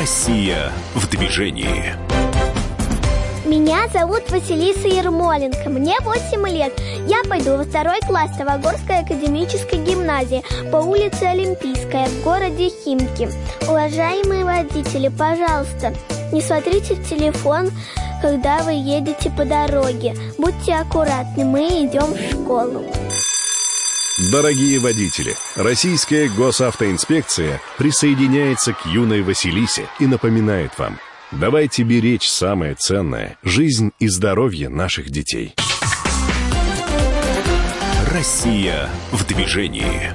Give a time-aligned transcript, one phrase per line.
[0.00, 1.94] Россия в движении.
[3.44, 6.72] Меня зовут Василиса Ермоленко, мне 8 лет.
[7.06, 10.42] Я пойду во второй класс Тавагорской академической гимназии
[10.72, 13.28] по улице Олимпийская в городе Химки.
[13.68, 15.92] Уважаемые водители, пожалуйста,
[16.32, 17.70] не смотрите в телефон,
[18.22, 20.14] когда вы едете по дороге.
[20.38, 22.86] Будьте аккуратны, мы идем в школу.
[24.30, 30.98] Дорогие водители, Российская госавтоинспекция присоединяется к юной Василисе и напоминает вам–
[31.32, 35.54] Давайте беречь самое ценное– жизнь и здоровье наших детей.
[38.12, 40.12] Россия в движении.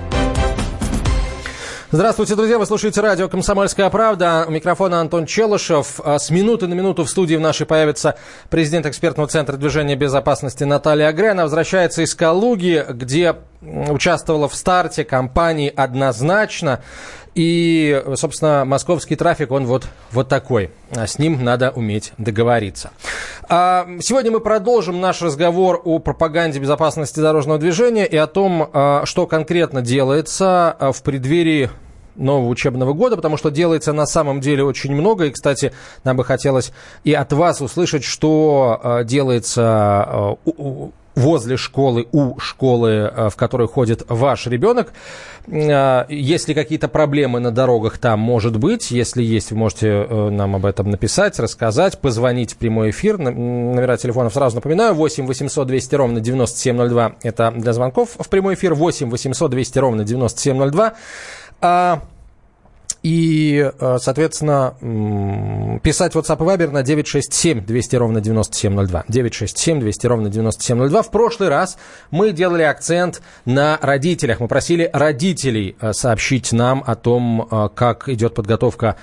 [1.92, 2.58] Здравствуйте, друзья.
[2.58, 4.46] Вы слушаете радио «Комсомольская правда».
[4.48, 6.02] У микрофона Антон Челышев.
[6.04, 8.18] А с минуты на минуту в студии в нашей появится
[8.50, 11.44] президент экспертного центра движения безопасности Наталья Агрена.
[11.44, 16.82] Возвращается из Калуги, где участвовала в старте кампании «Однозначно».
[17.36, 20.72] И, собственно, московский трафик, он вот, вот такой.
[20.96, 22.92] А с ним надо уметь договориться.
[23.50, 28.72] А, сегодня мы продолжим наш разговор о пропаганде безопасности дорожного движения и о том,
[29.04, 31.70] что конкретно делается в преддверии
[32.16, 35.26] нового учебного года, потому что делается на самом деле очень много.
[35.26, 36.72] И, кстати, нам бы хотелось
[37.04, 40.38] и от вас услышать, что делается
[41.16, 44.94] возле школы, у школы, э, в которой ходит ваш ребенок.
[45.48, 48.92] Э, если какие-то проблемы на дорогах там, может быть.
[48.92, 53.18] Если есть, вы можете э, нам об этом написать, рассказать, позвонить в прямой эфир.
[53.18, 54.94] Номера телефонов сразу напоминаю.
[54.94, 57.16] 8 800 200 ровно 9702.
[57.24, 58.76] Это для звонков в прямой эфир.
[58.76, 60.94] 8 800 200 ровно 9702.
[61.66, 62.00] Uh,
[63.06, 64.74] И, э, соответственно,
[65.84, 69.04] писать WhatsApp и Viber на 967 200 ровно 9702.
[69.08, 71.04] 967 200 ровно 9702.
[71.04, 71.78] В прошлый раз
[72.10, 74.40] мы делали акцент на родителях.
[74.40, 78.96] Мы просили родителей э, сообщить нам о том, э, как идет подготовка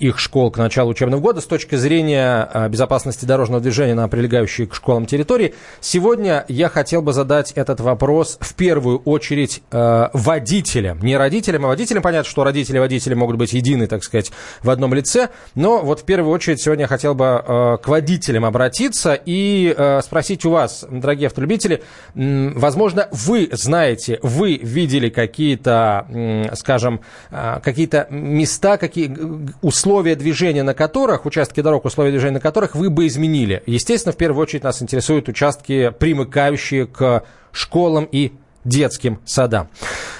[0.00, 4.74] их школ к началу учебного года с точки зрения безопасности дорожного движения на прилегающей к
[4.74, 5.54] школам территории.
[5.80, 10.98] Сегодня я хотел бы задать этот вопрос в первую очередь водителям.
[11.00, 12.02] Не родителям, а водителям.
[12.02, 14.32] Понятно, что родители водители могут могут быть едины, так сказать,
[14.62, 15.28] в одном лице.
[15.54, 20.00] Но вот в первую очередь сегодня я хотел бы э, к водителям обратиться и э,
[20.02, 21.82] спросить у вас, дорогие автолюбители,
[22.14, 29.14] э, возможно, вы знаете, вы видели какие-то, э, скажем, э, какие-то места, какие
[29.62, 33.62] условия движения на которых, участки дорог, условия движения на которых вы бы изменили.
[33.66, 37.22] Естественно, в первую очередь нас интересуют участки, примыкающие к
[37.52, 38.32] школам и
[38.66, 39.68] детским садам.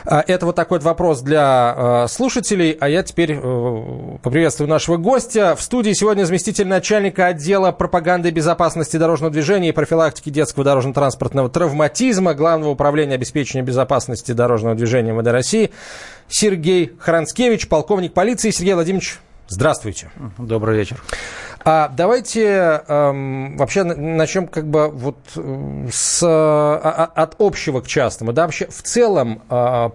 [0.04, 2.76] А, это вот такой вот вопрос для а, слушателей.
[2.80, 5.56] А я теперь э, поприветствую нашего гостя.
[5.56, 12.34] В студии сегодня заместитель начальника отдела пропаганды безопасности дорожного движения и профилактики детского дорожно-транспортного травматизма
[12.34, 15.70] Главного управления обеспечения безопасности дорожного движения МВД России
[16.28, 18.50] Сергей Хранскевич, полковник полиции.
[18.50, 19.18] Сергей Владимирович,
[19.48, 20.10] здравствуйте.
[20.38, 21.02] Добрый вечер.
[21.64, 27.88] А давайте эм, вообще начнем как бы вот э, с, а, а, от общего к
[27.88, 28.32] частному.
[28.32, 29.90] Да, вообще в целом э,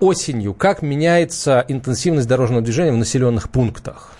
[0.00, 4.12] осенью как меняется интенсивность дорожного движения в населенных пунктах?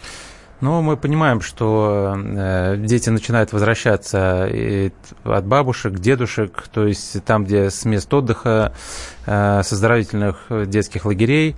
[0.61, 4.47] Ну, мы понимаем, что э, дети начинают возвращаться
[5.25, 8.75] от бабушек, дедушек, то есть там, где с мест отдыха,
[9.25, 11.57] э, с оздоровительных детских лагерей,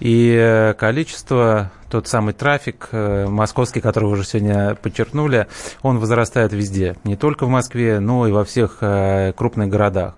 [0.00, 5.46] и э, количество, тот самый трафик э, московский, который вы уже сегодня подчеркнули,
[5.82, 10.14] он возрастает везде, не только в Москве, но и во всех э, крупных городах.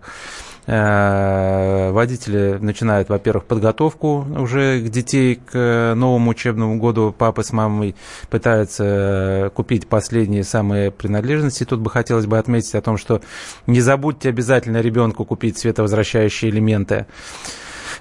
[0.66, 7.14] Э, водители начинают, во-первых, подготовку уже к детей к новому учебному году.
[7.16, 7.96] Папа с мамой
[8.28, 11.64] пытаются купить последние самые принадлежности.
[11.64, 13.20] Тут бы хотелось бы отметить о том, что
[13.66, 17.06] не забудьте обязательно ребенку купить световозвращающие элементы.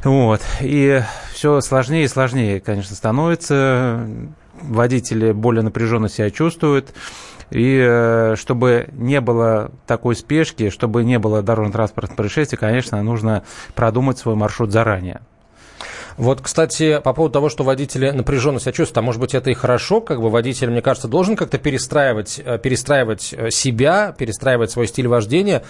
[0.04, 0.42] Вот.
[0.62, 1.02] И
[1.40, 4.06] все сложнее и сложнее, конечно, становится.
[4.62, 6.94] Водители более напряженно себя чувствуют.
[7.50, 14.18] И э, чтобы не было такой спешки, чтобы не было дорожно-транспортных происшествий, конечно, нужно продумать
[14.18, 15.22] свой маршрут заранее.
[16.20, 19.54] Вот, кстати, по поводу того, что водители напряженно себя чувствуют, а может быть, это и
[19.54, 24.88] хорошо, как бы водитель, мне кажется, должен как-то перестраивать, э, перестраивать э, себя, перестраивать свой
[24.88, 25.64] стиль вождения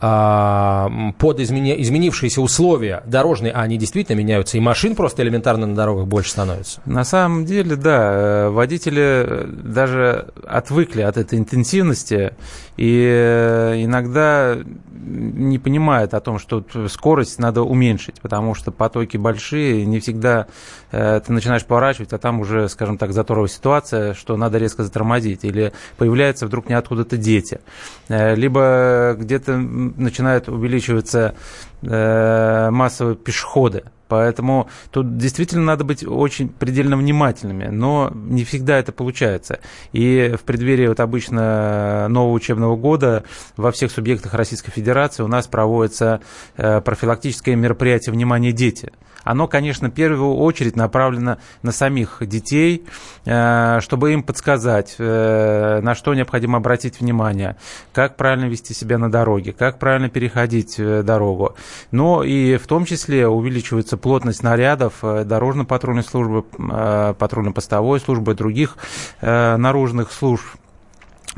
[0.00, 0.88] а,
[1.18, 6.06] под измени, изменившиеся условия дорожные, а они действительно меняются, и машин просто элементарно на дорогах
[6.06, 6.80] больше становится.
[6.86, 12.32] На самом деле, да, э, водители даже отвыкли от этой интенсивности,
[12.76, 14.58] и иногда
[15.06, 20.46] не понимают о том, что скорость надо уменьшить, потому что потоки большие, не всегда
[20.90, 25.44] э, ты начинаешь поворачивать, а там уже, скажем так, заторовая ситуация, что надо резко затормозить,
[25.44, 27.60] или появляются вдруг неоткуда-то дети,
[28.08, 31.34] э, либо где-то начинают увеличиваться
[31.82, 38.92] э, массовые пешеходы, Поэтому тут действительно надо быть очень предельно внимательными, но не всегда это
[38.92, 39.60] получается.
[39.92, 43.24] И в преддверии вот обычно нового учебного года
[43.56, 46.20] во всех субъектах Российской Федерации у нас проводится
[46.56, 48.92] э, профилактическое мероприятие «Внимание, дети»
[49.26, 52.86] оно, конечно, в первую очередь направлено на самих детей,
[53.24, 57.56] э, чтобы им подсказать, э, на что необходимо обратить внимание,
[57.92, 61.56] как правильно вести себя на дороге, как правильно переходить э, дорогу.
[61.90, 68.76] Но и в том числе увеличивается плотность нарядов дорожно-патрульной службы, патрульно-постовой службы, других
[69.20, 70.44] наружных служб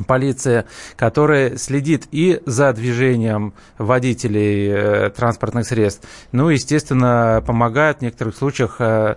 [0.07, 0.67] полиция,
[0.97, 8.77] которая следит и за движением водителей э, транспортных средств, ну, естественно, помогает в некоторых случаях
[8.81, 9.17] э,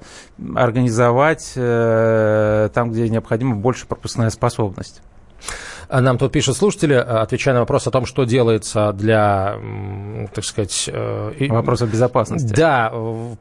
[0.56, 5.02] организовать э, там, где необходима больше пропускная способность.
[5.92, 9.58] А нам тут пишут слушатели, а, отвечая на вопрос о том, что делается для,
[10.34, 10.90] так сказать...
[10.92, 12.54] Э, Вопросов безопасности.
[12.54, 12.94] Да,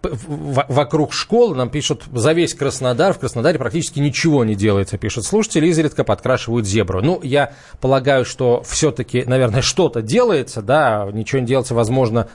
[0.02, 5.68] вокруг школ нам пишут, за весь Краснодар, в Краснодаре практически ничего не делается, пишут слушатели,
[5.68, 7.00] изредка подкрашивают зебру.
[7.00, 12.26] Ну, я полагаю, что все-таки, наверное, что-то делается, да, ничего не делается, возможно,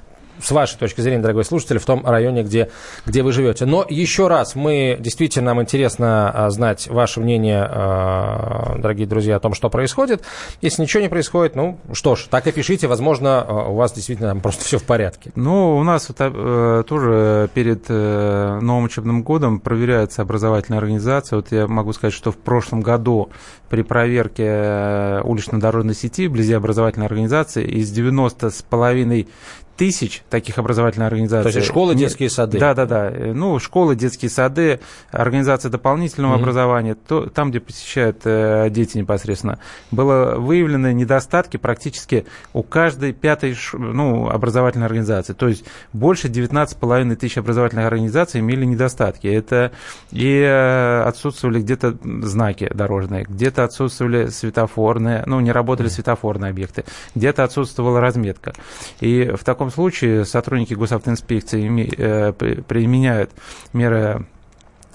[0.42, 2.70] с вашей точки зрения, дорогой слушатель, в том районе, где,
[3.06, 3.66] где вы живете.
[3.66, 9.40] Но еще раз, мы действительно, нам интересно а, знать ваше мнение, а, дорогие друзья, о
[9.40, 10.24] том, что происходит.
[10.62, 14.30] Если ничего не происходит, ну что ж, так и пишите, возможно, а, у вас действительно
[14.30, 15.32] там просто все в порядке.
[15.36, 21.38] Ну, у нас э, тоже перед э, новым учебным годом проверяется образовательная организация.
[21.38, 23.30] Вот я могу сказать, что в прошлом году
[23.70, 29.28] при проверке э, улично-дорожной сети вблизи образовательной организации из 90 с половиной
[29.78, 31.52] тысяч таких образовательных организаций.
[31.52, 32.60] То есть школы, детские сады.
[32.60, 33.12] Да, да, да.
[33.12, 34.80] Ну, школы, детские сады,
[35.12, 36.42] организации дополнительного mm-hmm.
[36.42, 39.60] образования, то, там, где посещают э, дети непосредственно,
[39.92, 45.34] было выявлены недостатки практически у каждой пятой ну, образовательной организации.
[45.34, 49.28] То есть больше 19,5 тысяч образовательных организаций имели недостатки.
[49.28, 49.72] Это
[50.12, 55.94] и э, отсутствовали где-то знаки дорожные, где-то отсутствовали светофорные, ну, не работали mm-hmm.
[55.94, 58.54] светофорные объекты, где-то отсутствовала разметка.
[59.02, 63.32] И в таком таком случае сотрудники госавтоинспекции э, применяют
[63.74, 64.28] меры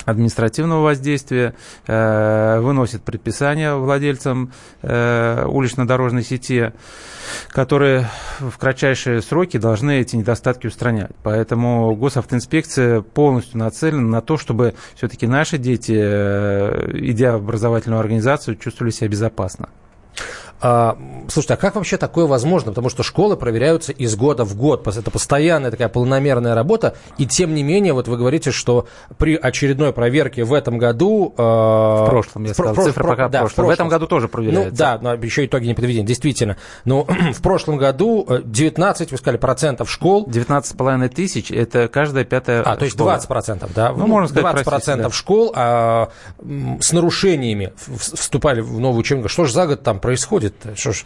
[0.04, 1.54] административного воздействия,
[1.86, 4.52] э, выносят предписания владельцам
[4.82, 6.72] э, улично-дорожной сети,
[7.48, 8.08] которые
[8.38, 11.10] в кратчайшие сроки должны эти недостатки устранять.
[11.22, 18.92] Поэтому госавтоинспекция полностью нацелена на то, чтобы все-таки наши дети, идя в образовательную организацию, чувствовали
[18.92, 19.68] себя безопасно.
[20.62, 20.98] А,
[21.28, 22.70] слушайте, а как вообще такое возможно?
[22.70, 24.86] Потому что школы проверяются из года в год.
[24.86, 26.96] Это постоянная такая полномерная работа.
[27.18, 28.86] И тем не менее, вот вы говорите, что
[29.16, 31.34] при очередной проверке в этом году...
[31.36, 33.66] Э, в прошлом, я сказал, про, цифра про, пока да, в прошлом.
[33.66, 34.70] В этом году тоже проверяется.
[34.70, 36.56] Ну, да, но еще итоги не подведены, действительно.
[36.84, 37.04] Но
[37.34, 40.26] в прошлом году 19, э, вы сказали, процентов школ...
[40.26, 43.12] 19,5 тысяч, это каждая пятая А, то есть школа.
[43.12, 43.92] 20 процентов, да?
[43.92, 46.10] Ну, можно сказать, 20 процентов школ а,
[46.80, 49.28] с нарушениями вступали в новую учебную.
[49.28, 50.49] Что же за год там происходит?
[50.50, 50.78] Будет?
[50.78, 51.04] Что ж,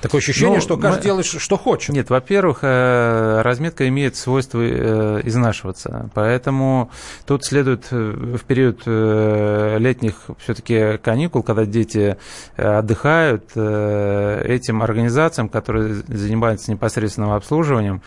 [0.00, 1.02] такое ощущение, ну, что каждый мы...
[1.02, 1.94] делает, что хочет.
[1.94, 6.10] Нет, во-первых, э, разметка имеет свойство э, изнашиваться.
[6.14, 6.90] Поэтому
[7.26, 12.16] тут следует э, в период летних все-таки каникул, когда дети
[12.56, 18.02] отдыхают, этим организациям, которые занимаются непосредственным обслуживанием,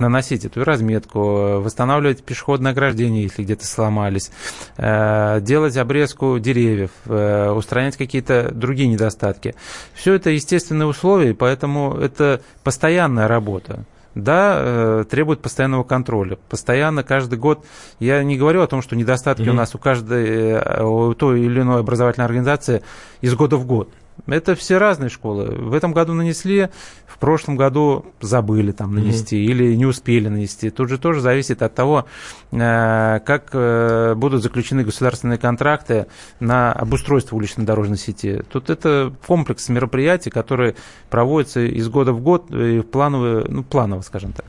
[0.00, 4.30] наносить эту разметку, восстанавливать пешеходное ограждение, если где-то сломались,
[4.76, 9.54] э, делать обрезку деревьев, э, устранять какие-то другие недостатки.
[9.94, 13.84] Все это естественные условия, поэтому это постоянная работа
[14.14, 16.38] да, э, требует постоянного контроля.
[16.48, 17.64] Постоянно, каждый год,
[17.98, 19.50] я не говорю о том, что недостатки mm-hmm.
[19.50, 22.82] у нас у каждой, у той или иной образовательной организации
[23.20, 23.90] из года в год.
[24.26, 25.46] Это все разные школы.
[25.46, 26.70] В этом году нанесли,
[27.06, 29.50] в прошлом году забыли там нанести mm-hmm.
[29.50, 30.70] или не успели нанести.
[30.70, 32.06] Тут же тоже зависит от того,
[32.50, 36.06] э, как э, будут заключены государственные контракты
[36.40, 38.42] на обустройство улично-дорожной сети.
[38.50, 40.74] Тут это комплекс мероприятий, которые
[41.10, 44.46] проводятся из года в год, и плановые, ну, планово, скажем так.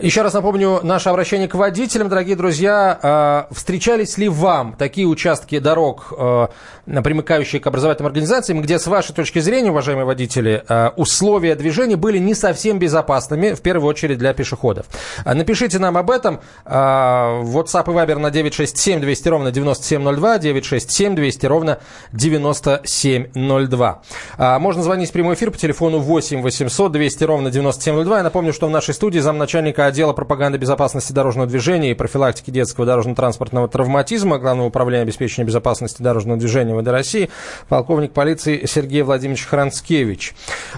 [0.00, 3.46] Еще раз напомню наше обращение к водителям, дорогие друзья.
[3.50, 6.12] Э, встречались ли вам такие участки дорог,
[6.84, 12.18] примыкающие к образовательным организациям, где с вашей точки зрения, уважаемые водители, э, условия движения были
[12.18, 14.86] не совсем безопасными, в первую очередь для пешеходов.
[15.24, 16.40] Э, напишите нам об этом.
[16.64, 21.78] Э, WhatsApp и Viber на 967 200 ровно 9702, 967 200 ровно
[22.12, 24.02] 9702.
[24.58, 28.16] Можно звонить в прямой эфир по телефону 8 800 200 ровно 9702.
[28.18, 32.86] Я напомню, что в нашей студии замначальника отдела пропаганды безопасности дорожного движения и профилактики детского
[32.86, 37.30] дорожно-транспортного травматизма Главного управления обеспечения безопасности дорожного движения ВД России,
[37.68, 40.34] полковник полиции Сергей Сергей Владимирович Хранцкевич.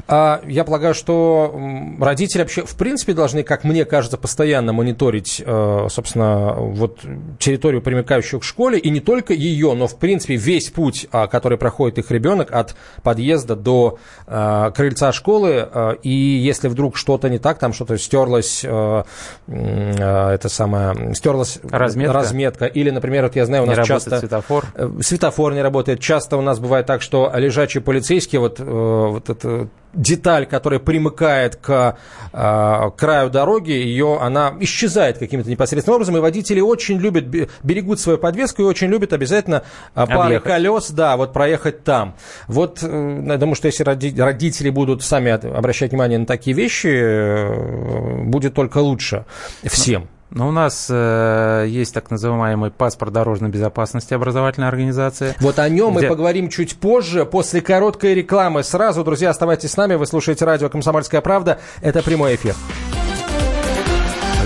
[0.07, 1.53] А, я полагаю, что
[2.01, 7.01] родители вообще, в принципе, должны, как мне кажется, постоянно мониторить, э, собственно, вот
[7.41, 11.59] территорию, примыкающую к школе, и не только ее, но, в принципе, весь путь, а, который
[11.59, 13.99] проходит их ребенок от подъезда до
[14.29, 21.15] э, крыльца школы, э, и если вдруг что-то не так, там что-то стерлось, это самое,
[21.15, 22.13] стерлась разметка.
[22.13, 24.21] разметка, или, например, вот я знаю, у нас не часто...
[24.21, 24.65] светофор.
[25.01, 25.99] Светофор не работает.
[25.99, 27.96] Часто у нас бывает так, что лежачий полицейский,
[28.39, 31.97] вот, вот это деталь, которая примыкает к
[32.33, 37.25] э, краю дороги, ее, она исчезает каким-то непосредственным образом, и водители очень любят,
[37.63, 39.63] берегут свою подвеску и очень любят обязательно
[39.95, 42.15] э, парой колес, да, вот проехать там.
[42.47, 48.23] Вот, э, я думаю, что если родители будут сами обращать внимание на такие вещи, э,
[48.25, 49.25] будет только лучше
[49.65, 50.09] всем.
[50.31, 55.35] Но у нас э, есть так называемый паспорт дорожной безопасности образовательной организации.
[55.41, 56.03] Вот о нем где...
[56.03, 58.63] мы поговорим чуть позже, после короткой рекламы.
[58.65, 59.95] Сразу, друзья, оставайтесь с нами.
[59.95, 61.59] Вы слушаете радио «Комсомольская правда».
[61.81, 62.55] Это прямой эфир.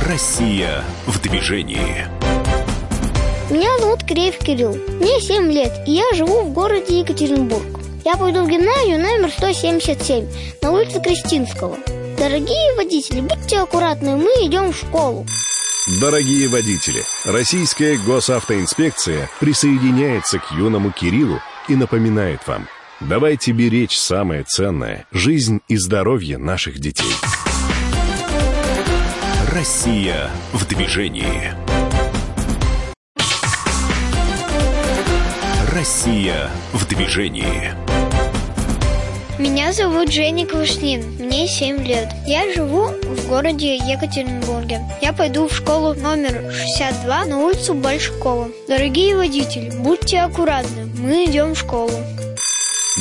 [0.07, 2.07] Россия в движении.
[3.51, 4.77] Меня зовут Киреев Кирилл.
[5.01, 7.81] Мне 7 лет, и я живу в городе Екатеринбург.
[8.05, 10.27] Я пойду в гимназию номер 177
[10.63, 11.77] на улице Кристинского.
[12.19, 15.27] Дорогие водители, будьте аккуратны, мы идем в школу.
[15.99, 22.69] Дорогие водители, Российская госавтоинспекция присоединяется к юному Кириллу и напоминает вам,
[23.01, 27.11] давайте беречь самое ценное– жизнь и здоровье наших детей.
[29.53, 31.55] Россия в движении.
[35.73, 37.75] Россия в движении.
[39.41, 42.11] Меня зовут Женя Квашнин, мне 7 лет.
[42.27, 44.83] Я живу в городе Екатеринбурге.
[45.01, 48.51] Я пойду в школу номер 62 на улицу Большакова.
[48.69, 51.91] Дорогие водители, будьте аккуратны, мы идем в школу.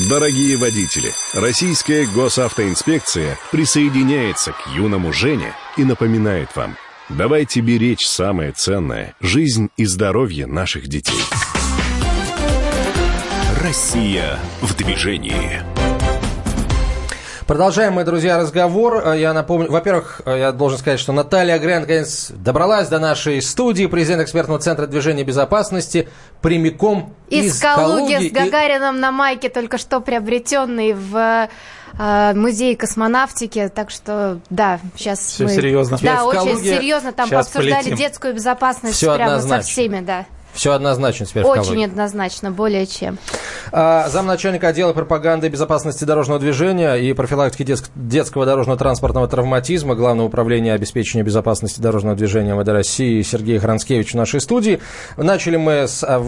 [0.09, 6.77] Дорогие водители, Российская госавтоинспекция присоединяется к юному Жене и напоминает вам,
[7.09, 11.19] давайте беречь самое ценное– жизнь и здоровье наших детей.
[13.61, 15.68] Россия в движении.
[17.49, 19.01] Продолжаем мы, друзья, разговор.
[19.03, 23.87] Э, я напомню, во-первых, э, я должен сказать, что Наталья наконец, добралась до нашей студии,
[23.87, 26.09] президент экспертного центра движения безопасности,
[26.43, 28.13] прямиком из, из Калуги.
[28.13, 28.29] Калуги.
[28.29, 28.99] с Гагарином и...
[28.99, 31.49] на майке, только что приобретенный в
[31.97, 35.49] э, музей космонавтики, так что да, сейчас Все мы...
[35.49, 35.97] серьезно.
[35.99, 37.95] Да, очень серьезно, там обсуждали полетим.
[37.95, 39.63] детскую безопасность Все прямо однозначно.
[39.63, 40.27] со всеми, да.
[40.53, 43.17] Все однозначно теперь Очень однозначно, более чем.
[43.71, 49.95] А, замначальника отдела пропаганды и безопасности дорожного движения и профилактики дет- детского дорожного транспортного травматизма
[49.95, 54.79] Главного управления обеспечения безопасности дорожного движения МВД России Сергей Хранскевич в нашей студии.
[55.17, 56.23] Начали мы с, а,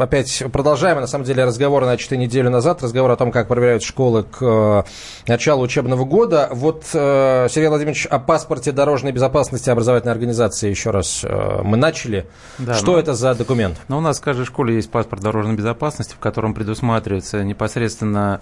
[0.00, 4.24] опять продолжаем, на самом деле, разговор начатый неделю назад, разговор о том, как проверяют школы
[4.24, 4.82] к э,
[5.26, 6.48] началу учебного года.
[6.52, 12.26] Вот, э, Сергей Владимирович, о паспорте дорожной безопасности образовательной организации еще раз э, мы начали.
[12.58, 12.98] Да, Что ну...
[12.98, 13.71] это за документ?
[13.72, 13.88] Документ?
[13.88, 18.40] Ну, у нас в каждой школе есть паспорт дорожной безопасности, в котором предусматривается непосредственно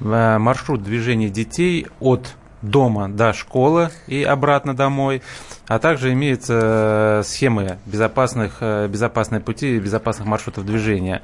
[0.00, 5.22] э, маршрут движения детей от дома до школы и обратно домой,
[5.68, 11.22] а также имеются э, схемы безопасных, э, безопасных пути, безопасных маршрутов движения.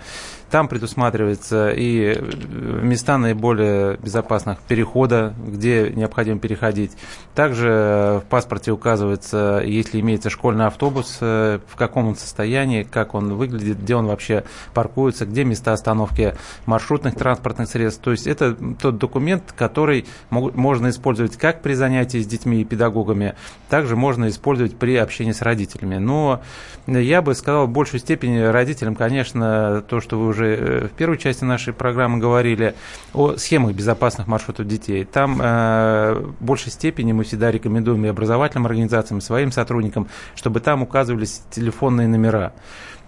[0.51, 6.93] Там предусматриваются и э, места наиболее безопасных перехода, где необходимо переходить.
[7.35, 13.81] Также в паспорте указывается, если имеется школьный автобус, в каком он состоянии, как он выглядит,
[13.81, 16.35] где он вообще паркуется, где места остановки
[16.67, 18.03] маршрутных транспортных средств.
[18.03, 23.35] То есть это тот документ, который можно использовать как при занятии с детьми и педагогами,
[23.69, 25.97] также можно использовать при общении с родителями.
[25.97, 26.43] Но
[26.87, 31.19] я бы сказал, в большей степени родителям, конечно, то, что вы уже э, в первой
[31.19, 32.75] части нашей программы говорили
[33.15, 35.05] о схемах безопасных маршрутов детей.
[35.05, 40.61] Там э, в большей степени мы всегда рекомендуем и образовательным организациям, и своим сотрудникам, чтобы
[40.61, 42.53] там указывались телефонные номера.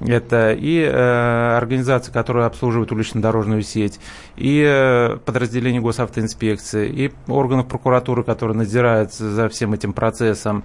[0.01, 3.99] Это и э, организации, которые обслуживают улично-дорожную сеть,
[4.37, 10.65] и э, подразделения госавтоинспекции, и органов прокуратуры, которые надзирают за всем этим процессом,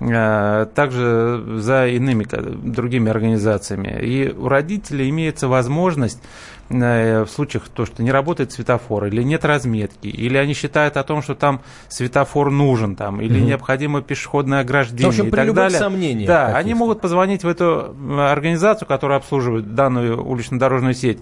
[0.00, 4.00] э, также за иными другими организациями.
[4.02, 6.20] И у родителей имеется возможность
[6.68, 11.22] в случаях то, что не работает светофор, или нет разметки, или они считают о том,
[11.22, 13.46] что там светофор нужен, там, или угу.
[13.46, 15.78] необходимо пешеходное ограждение в общем, и так далее.
[15.78, 21.18] Сомнениях да, они могут позвонить в эту организацию, которая обслуживает данную улично-дорожную сеть,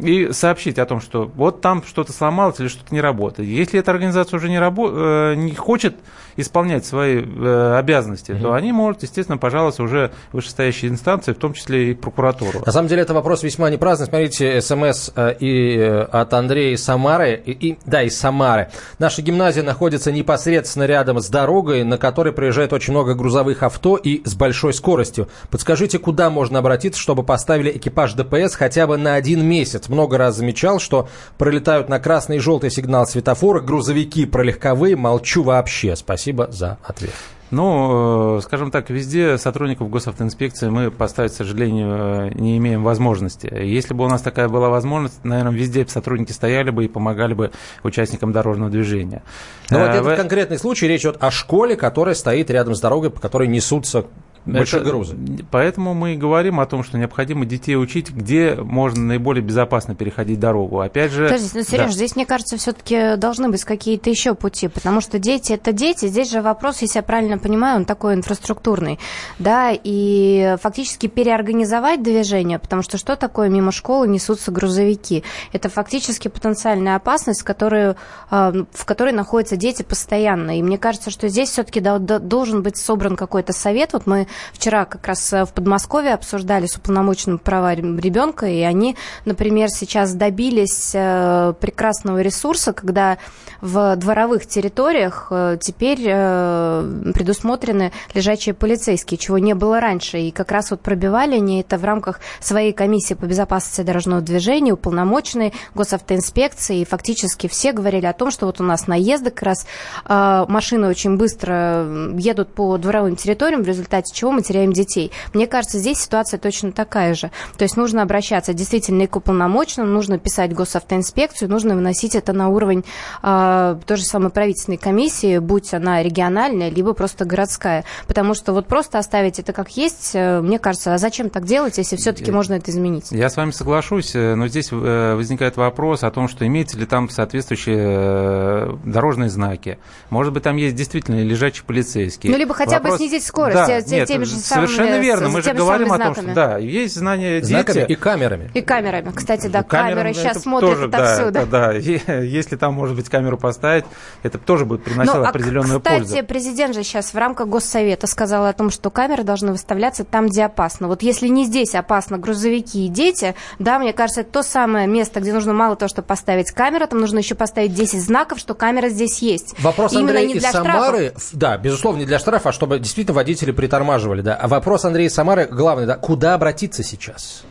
[0.00, 3.48] и сообщить о том, что вот там что-то сломалось или что-то не работает.
[3.48, 5.96] Если эта организация уже не, рабо- э, не хочет
[6.36, 8.42] исполнять свои э, обязанности, угу.
[8.42, 12.62] то они могут, естественно, пожаловаться уже вышестоящие инстанции, в том числе и прокуратуру.
[12.64, 14.06] На самом деле это вопрос весьма не праздный.
[14.06, 17.42] Смотрите, смс э, и э, от Андрея Самары.
[17.44, 18.68] И, и, да, из Самары.
[18.98, 24.22] Наша гимназия находится непосредственно рядом с дорогой, на которой проезжает очень много грузовых авто и
[24.24, 25.28] с большой скоростью.
[25.50, 29.88] Подскажите, куда можно обратиться, чтобы поставили экипаж ДПС хотя бы на один месяц?
[29.88, 34.96] Много раз замечал, что пролетают на красный и желтый сигнал светофора грузовики пролегковые.
[34.96, 35.96] Молчу вообще.
[35.96, 37.12] Спасибо за ответ.
[37.50, 43.46] Ну, э, скажем так, везде сотрудников госавтоинспекции мы поставить, к сожалению, э, не имеем возможности.
[43.46, 47.52] Если бы у нас такая была возможность, наверное, везде сотрудники стояли бы и помогали бы
[47.82, 49.22] участникам дорожного движения.
[49.70, 53.10] Но ну, вот этот конкретный случай, речь идет о школе, которая стоит рядом с дорогой,
[53.10, 54.06] по которой несутся
[54.46, 55.16] Большие это, грузы.
[55.50, 60.38] Поэтому мы и говорим о том, что необходимо детей учить, где можно наиболее безопасно переходить
[60.38, 60.80] дорогу.
[60.80, 61.24] Опять же...
[61.24, 61.92] Подождите, ну, Сереж, да.
[61.92, 66.06] здесь, мне кажется, все-таки должны быть какие-то еще пути, потому что дети– это дети.
[66.06, 68.98] Здесь же вопрос, если я правильно понимаю, он такой инфраструктурный,
[69.38, 75.24] да, и фактически переорганизовать движение, потому что что такое мимо школы несутся грузовики?
[75.52, 77.96] Это фактически потенциальная опасность, которую,
[78.30, 80.58] а, в которой находятся дети постоянно.
[80.58, 83.94] И мне кажется, что здесь все-таки должен быть собран какой-то совет.
[83.94, 88.96] Вот мы вчера как раз э, в Подмосковье обсуждали с уполномоченным права ребенка, и они,
[89.24, 93.18] например, сейчас добились э, прекрасного ресурса, когда
[93.60, 100.18] в дворовых территориях э, теперь предусмотрены лежачие полицейские, чего не было раньше.
[100.18, 104.72] И как раз вот пробивали они это в рамках своей комиссии по безопасности дорожного движения,
[104.72, 106.80] уполномоченной госавтоинспекции.
[106.80, 109.66] И фактически все говорили о том, что вот у нас наезды как раз
[110.06, 111.86] машины очень быстро
[112.16, 115.12] едут по дворовым территориям, в результате чего чего мы теряем детей.
[115.34, 117.30] Мне кажется, здесь ситуация точно такая же.
[117.58, 122.48] То есть нужно обращаться действительно и к уполномоченным, нужно писать госавтоинспекцию, нужно выносить это на
[122.48, 122.84] уровень
[123.22, 127.84] э, той же самой правительственной комиссии, будь она региональная, либо просто городская.
[128.06, 131.76] Потому что вот просто оставить это как есть, э, мне кажется, а зачем так делать,
[131.76, 133.08] если все-таки можно это изменить?
[133.10, 136.86] Я с вами соглашусь, э, но здесь э, возникает вопрос о том, что имеются ли
[136.86, 139.78] там соответствующие дорожные знаки.
[140.08, 142.32] Может быть, там есть действительно лежачие полицейские.
[142.32, 142.92] Ну, либо хотя вопрос...
[142.92, 143.54] бы снизить скорость.
[143.54, 145.28] Да, нет, теми же самыми Совершенно верно.
[145.28, 147.92] Мы же говорим о том, что да, есть знания Знаками дети.
[147.92, 148.50] и камерами.
[148.54, 149.12] И камерами.
[149.14, 151.32] Кстати, да, камеры сейчас смотрят тоже, отовсюду.
[151.32, 153.84] Да, да, если там, может быть, камеру поставить,
[154.22, 156.14] это тоже будет приносить ну, определенную а, кстати, пользу.
[156.14, 160.26] Кстати, президент же сейчас в рамках Госсовета сказал о том, что камеры должны выставляться там,
[160.26, 160.88] где опасно.
[160.88, 165.20] Вот если не здесь опасно грузовики и дети, да, мне кажется, это то самое место,
[165.20, 168.88] где нужно мало того, чтобы поставить камеру, там нужно еще поставить 10 знаков, что камера
[168.88, 169.54] здесь есть.
[169.60, 171.28] Вопрос, Именно Андрей, не для из Самары, штрафов.
[171.32, 174.34] да, безусловно, не для штрафа, а чтобы действительно водители притормаживали, да.
[174.34, 177.44] А вопрос, Андрей Самары, главный, да, куда обратиться сейчас?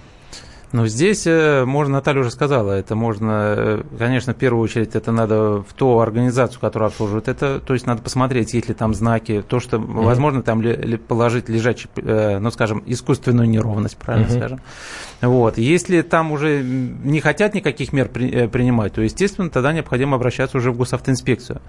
[0.74, 5.12] Ну, здесь, э, можно, Наталья уже сказала, это можно, э, конечно, в первую очередь, это
[5.12, 9.44] надо в ту организацию, которая обслуживает это, то есть надо посмотреть, есть ли там знаки,
[9.48, 10.04] то, что, mm-hmm.
[10.04, 14.38] возможно, там ли, положить лежачий, э, ну, скажем, искусственную неровность, правильно mm-hmm.
[14.38, 14.62] скажем.
[15.22, 15.60] Вот.
[15.60, 20.72] Если там уже не хотят никаких мер при, принимать, то, естественно, тогда необходимо обращаться уже
[20.72, 21.62] в госавтоинспекцию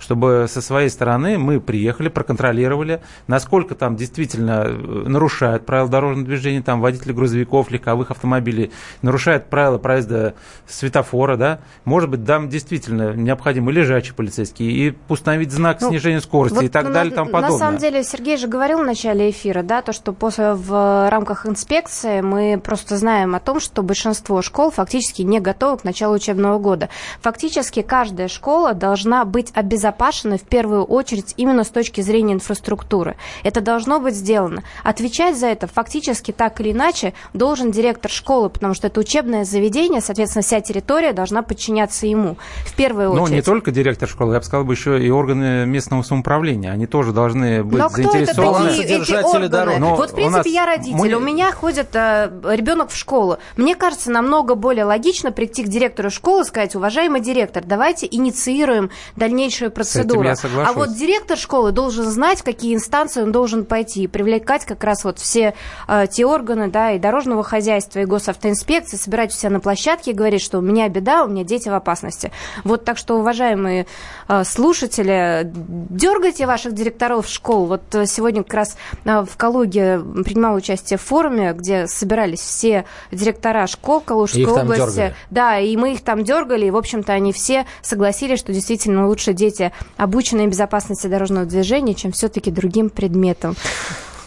[0.00, 4.72] чтобы со своей стороны мы приехали, проконтролировали, насколько там действительно э,
[5.06, 10.34] нарушают правила дорожного движения, там водители грузовиков, легковых автомобилей, нарушают правила проезда
[10.66, 16.54] светофора, да, может быть, там действительно необходимы лежачие полицейские и установить знак ну, снижения скорости
[16.54, 17.52] вот и так на, далее и тому подобное.
[17.52, 21.46] На самом деле, Сергей же говорил в начале эфира, да, то, что после, в рамках
[21.46, 26.58] инспекции мы просто знаем о том, что большинство школ фактически не готовы к началу учебного
[26.58, 26.88] года.
[27.20, 33.16] Фактически каждая школа должна быть обязательно обезопасены в первую очередь именно с точки зрения инфраструктуры.
[33.42, 34.62] Это должно быть сделано.
[34.84, 40.00] Отвечать за это фактически так или иначе должен директор школы, потому что это учебное заведение,
[40.00, 43.28] соответственно, вся территория должна подчиняться ему в первую очередь.
[43.28, 46.72] Но не только директор школы, я бы сказал, бы еще и органы местного самоуправления.
[46.72, 48.70] Они тоже должны быть Но заинтересованы.
[48.70, 49.78] Кто это такие, эти органы?
[49.78, 50.46] Но вот, в принципе, нас...
[50.46, 51.12] я родитель, мы...
[51.14, 53.38] у меня ходит э, ребенок в школу.
[53.56, 58.90] Мне кажется, намного более логично прийти к директору школы и сказать, уважаемый директор, давайте инициируем
[59.16, 60.36] дальнейшую процедура.
[60.66, 65.04] А вот директор школы должен знать, какие инстанции он должен пойти и привлекать как раз
[65.04, 65.54] вот все
[65.88, 70.42] э, те органы, да, и дорожного хозяйства, и госавтоинспекции, собирать все на площадке и говорить,
[70.42, 72.32] что у меня беда, у меня дети в опасности.
[72.64, 73.86] Вот так что, уважаемые
[74.28, 75.50] э, слушатели,
[75.90, 77.66] дергайте ваших директоров школ.
[77.66, 82.84] Вот э, сегодня как раз э, в Калуге принимал участие в форуме, где собирались все
[83.10, 85.14] директора школ Калужской области.
[85.30, 89.32] Да, и мы их там дергали, и, в общем-то, они все согласились, что действительно лучше
[89.32, 93.56] дети обученные безопасности дорожного движения, чем все-таки другим предметам.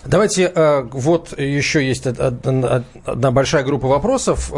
[0.06, 4.52] Давайте, э, вот еще есть одна большая группа вопросов.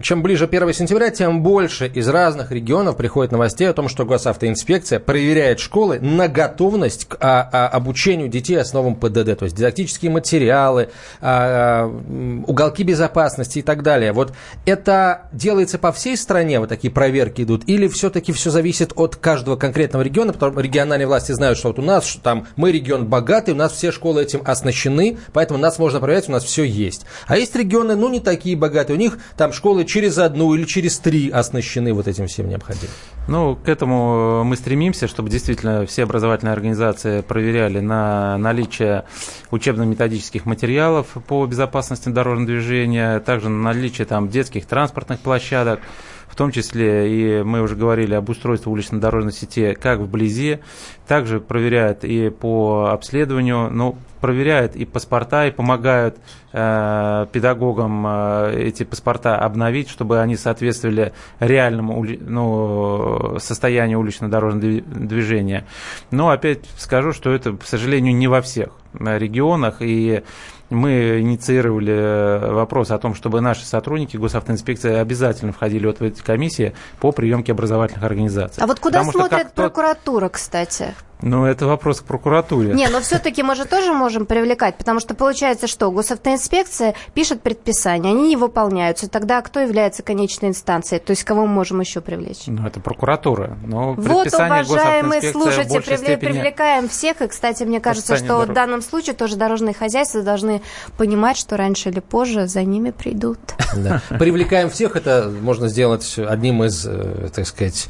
[0.00, 5.00] Чем ближе 1 сентября, тем больше из разных регионов приходит новостей о том, что госавтоинспекция
[5.00, 10.90] проверяет школы на готовность к а, а, обучению детей основам ПДД, то есть дидактические материалы,
[11.20, 14.12] а, а, уголки безопасности и так далее.
[14.12, 14.32] Вот
[14.66, 19.56] это делается по всей стране, вот такие проверки идут, или все-таки все зависит от каждого
[19.56, 23.50] конкретного региона, потому что региональные власти знают, что вот у нас там мы регион богатый,
[23.50, 27.04] у нас все школы этим оснащены, поэтому нас можно проверять, у нас все есть.
[27.26, 30.98] А есть регионы, ну, не такие богатые, у них там школы через одну или через
[30.98, 32.90] три оснащены вот этим всем необходимым.
[33.26, 39.04] Ну, к этому мы стремимся, чтобы действительно все образовательные организации проверяли на наличие
[39.50, 45.80] учебно-методических материалов по безопасности дорожного движения, также на наличие там детских транспортных площадок,
[46.28, 50.60] в том числе и мы уже говорили об устройстве улично-дорожной сети как вблизи,
[51.06, 56.16] также проверяют и по обследованию, но проверяют и паспорта, и помогают
[56.52, 65.66] э, педагогам э, эти паспорта обновить, чтобы они соответствовали реальному ну, состоянию улично-дорожного движения.
[66.10, 70.22] Но опять скажу, что это, к сожалению, не во всех регионах, и
[70.70, 76.22] мы инициировали э, вопрос о том, чтобы наши сотрудники госавтоинспекции обязательно входили вот в эти
[76.22, 78.62] комиссии по приемке образовательных организаций.
[78.62, 80.94] А вот куда Потому смотрит прокуратура, кстати?
[81.20, 82.74] Ну, это вопрос к прокуратуре.
[82.74, 88.10] Не, но все-таки мы же тоже можем привлекать, потому что получается, что госавтоинспекция пишет предписания,
[88.10, 89.08] они не выполняются.
[89.08, 91.00] Тогда кто является конечной инстанцией?
[91.00, 92.44] То есть кого мы можем еще привлечь?
[92.46, 93.56] Ну, это прокуратура.
[93.66, 96.30] Но вот, уважаемые слушатели, привле- степени...
[96.30, 97.20] привлекаем всех.
[97.22, 98.48] И, кстати, мне кажется, что дорог...
[98.48, 100.62] в данном случае тоже дорожные хозяйства должны
[100.96, 103.38] понимать, что раньше или позже за ними придут.
[103.76, 104.00] Да.
[104.18, 107.88] Привлекаем всех, это можно сделать одним из, э, так сказать,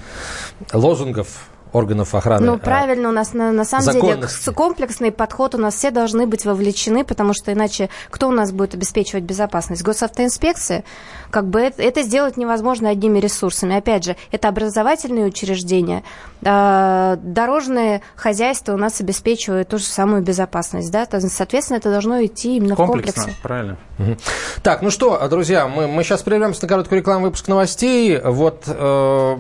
[0.73, 1.29] лозунгов
[1.73, 2.47] органов охраны.
[2.47, 6.45] Ну, правильно, у нас на, на самом деле комплексный подход, у нас все должны быть
[6.45, 9.83] вовлечены, потому что иначе кто у нас будет обеспечивать безопасность?
[9.83, 10.85] Госавтоинспекция?
[11.31, 13.77] Как бы это, это сделать невозможно одними ресурсами.
[13.77, 16.03] Опять же, это образовательные учреждения,
[16.43, 22.57] э, дорожное хозяйство у нас обеспечивает ту же самую безопасность, да, соответственно, это должно идти
[22.57, 23.43] именно Комплексно, в комплексе.
[23.43, 23.77] правильно.
[23.99, 24.17] Угу.
[24.63, 28.21] Так, ну что, друзья, мы, мы сейчас прервемся на короткую рекламу выпуск новостей.
[28.21, 29.37] Вот э,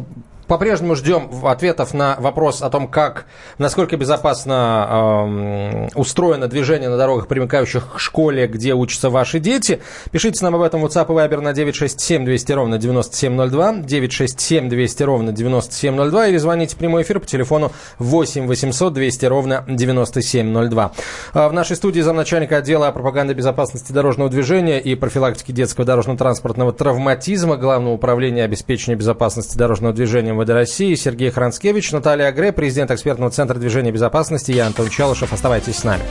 [0.48, 3.26] по-прежнему ждем ответов на вопрос о том, как,
[3.58, 9.80] насколько безопасно э, устроено движение на дорогах, примыкающих к школе, где учатся ваши дети.
[10.10, 15.02] Пишите нам об этом в WhatsApp и Viber на 967 200 ровно 9702, 967 200
[15.02, 20.92] ровно 9702 или звоните в прямой эфир по телефону 8 800 200 ровно 9702.
[21.34, 27.56] А в нашей студии замначальника отдела пропаганды безопасности дорожного движения и профилактики детского дорожно-транспортного травматизма
[27.56, 33.58] Главного управления обеспечения безопасности дорожного движения МВД России Сергей Хранскевич, Наталья Агре, президент экспертного центра
[33.58, 35.32] движения безопасности, я Антон Чалышев.
[35.32, 36.02] Оставайтесь с нами.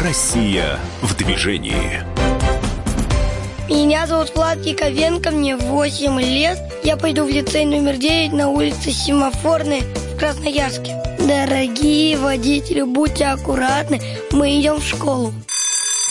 [0.00, 2.02] Россия в движении.
[3.68, 6.58] Меня зовут Влад Яковенко, мне 8 лет.
[6.84, 10.96] Я пойду в лицей номер 9 на улице Семафорной в Красноярске.
[11.18, 15.32] Дорогие водители, будьте аккуратны, мы идем в школу.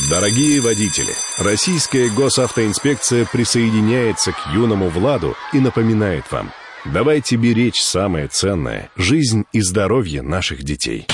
[0.10, 6.52] Дорогие водители, Российская госавтоинспекция присоединяется к юному Владу и напоминает вам–
[6.86, 11.08] Давайте беречь самое ценное– жизнь и здоровье наших детей.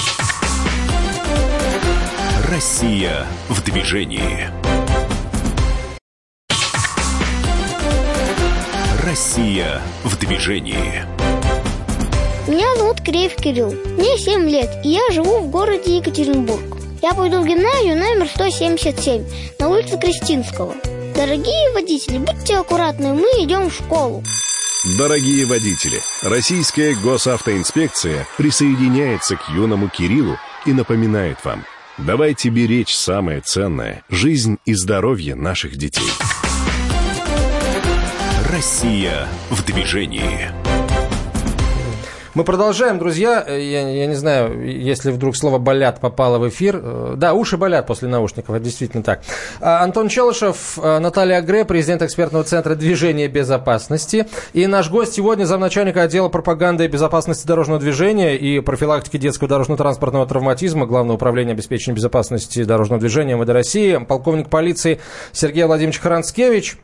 [2.50, 4.50] Россия в движении.
[9.06, 11.06] Россия в движении.
[12.48, 13.72] Меня зовут Креев Кирилл.
[13.96, 16.78] Мне 7 лет, и я живу в городе Екатеринбург.
[17.04, 19.24] Я пойду в гимназию номер 177
[19.60, 20.74] на улице Кристинского.
[21.16, 24.24] Дорогие водители, будьте аккуратны, мы идем в школу.
[24.86, 31.66] Дорогие водители, Российская госавтоинспекция присоединяется к юному Кириллу и напоминает вам,
[31.98, 36.10] давайте беречь самое ценное– жизнь и здоровье наших детей.
[38.50, 40.69] Россия в движении.
[42.40, 43.44] Мы продолжаем, друзья.
[43.50, 46.80] Я, я не знаю, если вдруг слово «болят» попало в эфир.
[46.82, 49.24] Э, да, уши болят после наушников, это действительно так.
[49.60, 54.26] А, Антон Челышев, э, Наталья Агре, президент экспертного центра движения безопасности.
[54.54, 60.26] И наш гость сегодня замначальника отдела пропаганды и безопасности дорожного движения и профилактики детского дорожно-транспортного
[60.26, 65.02] травматизма Главного управления обеспечения безопасности дорожного движения МВД России, полковник полиции
[65.34, 66.78] Сергей Владимирович Харанскевич.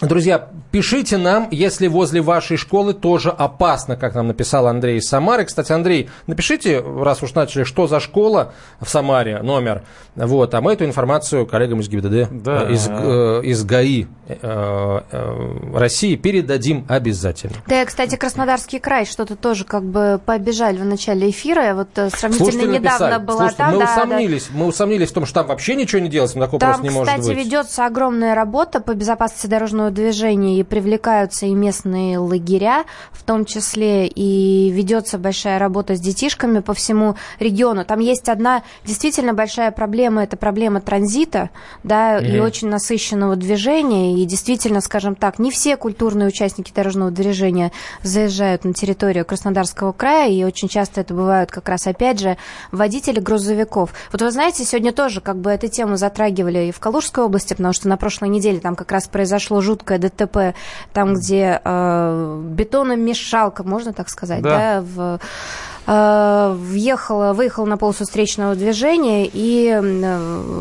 [0.00, 5.44] Друзья, пишите нам, если возле вашей школы тоже опасно, как нам написал Андрей из Самары.
[5.44, 9.82] Кстати, Андрей, напишите, раз уж начали, что за школа в Самаре, номер.
[10.16, 12.70] Вот, а мы эту информацию коллегам из ГИБДД, да.
[12.70, 17.54] из, э, из ГАИ э, э, России передадим обязательно.
[17.66, 21.74] Да, кстати, Краснодарский край что-то тоже как бы пообижали в начале эфира.
[21.74, 23.24] Вот э, сравнительно Слушатели недавно написали.
[23.24, 23.72] была Слушайте, там.
[23.72, 26.70] мы, да, усомнились, мы усомнились в том, что там вообще ничего не делается, такой Там,
[26.70, 27.44] просто не может кстати, быть.
[27.46, 34.06] ведется огромная работа по безопасности дорожного движения, и привлекаются и местные лагеря, в том числе,
[34.06, 37.84] и ведется большая работа с детишками по всему региону.
[37.84, 41.50] Там есть одна действительно большая проблема, это проблема транзита,
[41.82, 47.72] да, и очень насыщенного движения, и действительно, скажем так, не все культурные участники дорожного движения
[48.02, 52.36] заезжают на территорию Краснодарского края, и очень часто это бывают как раз, опять же,
[52.72, 53.90] водители грузовиков.
[54.12, 57.72] Вот вы знаете, сегодня тоже как бы эту тему затрагивали и в Калужской области, потому
[57.72, 60.54] что на прошлой неделе там как раз произошло жуткое ДТП,
[60.92, 64.50] там, где э, бетономешалка, можно так сказать, Да.
[64.50, 65.20] да, в
[65.86, 69.80] въехала, выехала на полосу встречного движения и э,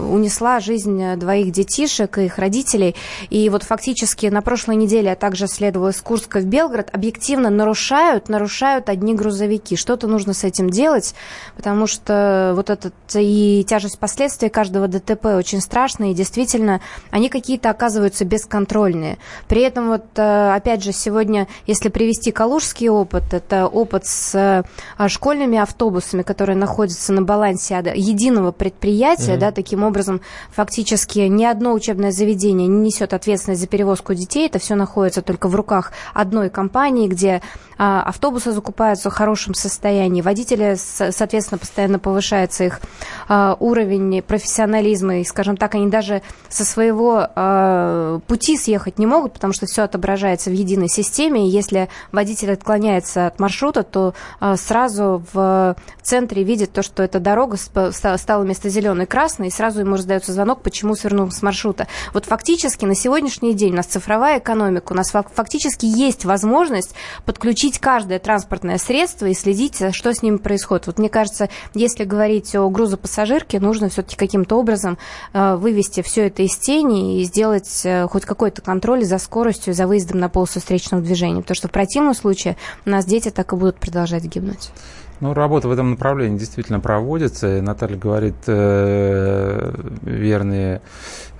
[0.10, 2.96] унесла жизнь двоих детишек и их родителей.
[3.30, 6.90] И вот фактически на прошлой неделе я также следовала из Курска в Белгород.
[6.94, 9.76] Объективно нарушают, нарушают одни грузовики.
[9.76, 11.16] Что-то нужно с этим делать,
[11.56, 16.82] потому что вот этот и тяжесть последствий каждого ДТП очень страшная, и действительно
[17.12, 19.18] они какие-то оказываются бесконтрольные.
[19.48, 24.64] При этом вот, э, опять же, сегодня, если привести калужский опыт, это опыт с э,
[25.13, 30.21] школьными автобусами, которые находятся на балансе единого предприятия, да, таким образом
[30.52, 35.47] фактически ни одно учебное заведение не несет ответственность за перевозку детей, это все находится только
[35.47, 37.41] в руках одной компании, где
[37.78, 42.80] а, автобусы закупаются в хорошем состоянии, водители, соответственно, постоянно повышается их
[43.28, 49.34] а, уровень профессионализма, и, скажем так, они даже со своего а, пути съехать не могут,
[49.34, 54.58] потому что все отображается в единой системе, и если водитель отклоняется от маршрута, то а,
[54.58, 59.96] сразу в центре видит то, что эта дорога стала вместо зеленой красной, и сразу ему
[59.96, 61.88] раздается звонок, почему свернул с маршрута.
[62.13, 66.96] Вот фактически на сегодняшний день у нас цифровая экономика, у нас фак- фактически есть возможность
[67.26, 70.88] подключить каждое транспортное средство и следить, э, что с ним происходит.
[70.88, 74.98] Вот мне кажется, если говорить о грузопассажирке, нужно все-таки каким-то образом
[75.34, 79.88] э, вывести все это из тени и сделать э, хоть какой-то контроль за скоростью, за
[79.88, 81.42] выездом на полосу встречного движения.
[81.42, 84.72] Потому что в противном случае у нас дети так и будут продолжать гибнуть.
[85.19, 87.62] Ну, работа в этом направлении действительно проводится.
[87.62, 90.82] Наталья говорит, э, верные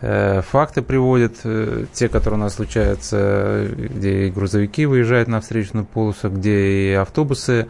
[0.02, 5.86] э, факты приводит, э, те, которые у нас случаются, где и грузовики выезжают на встречную
[5.86, 7.68] полосу, где и автобусы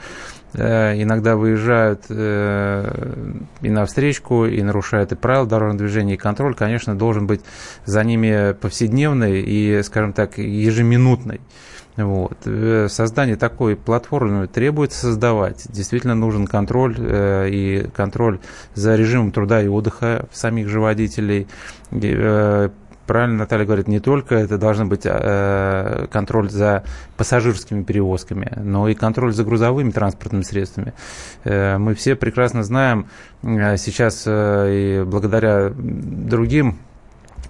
[0.55, 7.25] иногда выезжают и на встречку, и нарушают и правила дорожного движения, и контроль, конечно, должен
[7.25, 7.41] быть
[7.85, 11.41] за ними повседневный и, скажем так, ежеминутный.
[11.97, 12.38] Вот.
[12.45, 15.65] Э, Создание такой платформы требуется создавать.
[15.69, 18.39] Действительно нужен контроль э, и контроль
[18.73, 21.47] за режимом труда и отдыха самих же водителей.
[21.91, 22.69] И, э,
[23.06, 26.86] Правильно Наталья говорит, не только это должен быть э, контроль за
[27.17, 30.93] пассажирскими перевозками, но и контроль за грузовыми транспортными средствами.
[31.43, 33.08] Э, мы все прекрасно знаем
[33.41, 36.77] э, сейчас э, и благодаря другим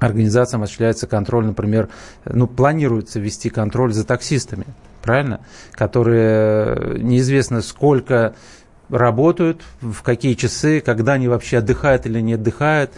[0.05, 1.89] организациям осуществляется контроль, например,
[2.25, 4.65] ну, планируется вести контроль за таксистами,
[5.01, 5.41] правильно?
[5.71, 8.35] Которые неизвестно сколько
[8.89, 12.91] работают, в какие часы, когда они вообще отдыхают или не отдыхают,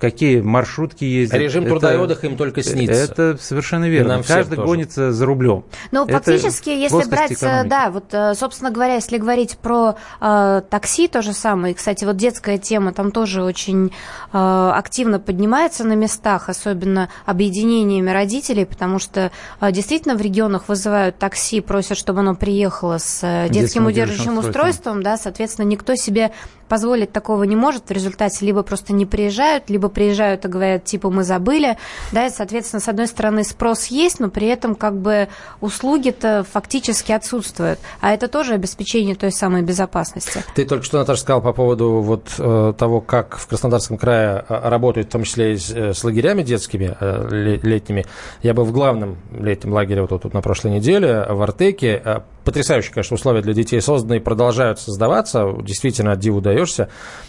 [0.00, 1.38] какие маршрутки ездят.
[1.38, 2.94] Режим труда и отдыха им только снится.
[2.94, 4.14] Это совершенно верно.
[4.14, 4.66] нам Каждый тоже.
[4.66, 5.64] гонится за рублем.
[5.90, 7.68] Ну, Это фактически, если брать, э, экономики.
[7.68, 11.72] да, вот, э, собственно говоря, если говорить про э, такси, то же самое.
[11.72, 13.92] И, кстати, вот детская тема там тоже очень
[14.32, 19.30] э, активно поднимается на местах, особенно объединениями родителей, потому что
[19.60, 24.14] э, действительно в регионах вызывают такси, просят, чтобы оно приехало с э, детским, Детским удерживающим
[24.14, 26.32] удерживающим устройством, да, соответственно, никто себе
[26.68, 27.88] позволить такого не может.
[27.88, 31.76] В результате либо просто не приезжают, либо приезжают и говорят, типа, мы забыли,
[32.12, 35.28] да, и, соответственно, с одной стороны, спрос есть, но при этом как бы
[35.60, 37.78] услуги-то фактически отсутствуют.
[38.00, 40.44] А это тоже обеспечение той самой безопасности.
[40.54, 44.68] Ты только что, Наташа, сказал по поводу вот э, того, как в Краснодарском крае э,
[44.68, 48.04] работают, в том числе и с, э, лагерями детскими ле- летними.
[48.42, 52.22] Я был в главном летнем лагере вот тут на прошлой неделе в Артеке.
[52.44, 55.54] Потрясающие, конечно, условия для детей созданы и продолжают создаваться.
[55.62, 56.88] Действительно, от диву даешься.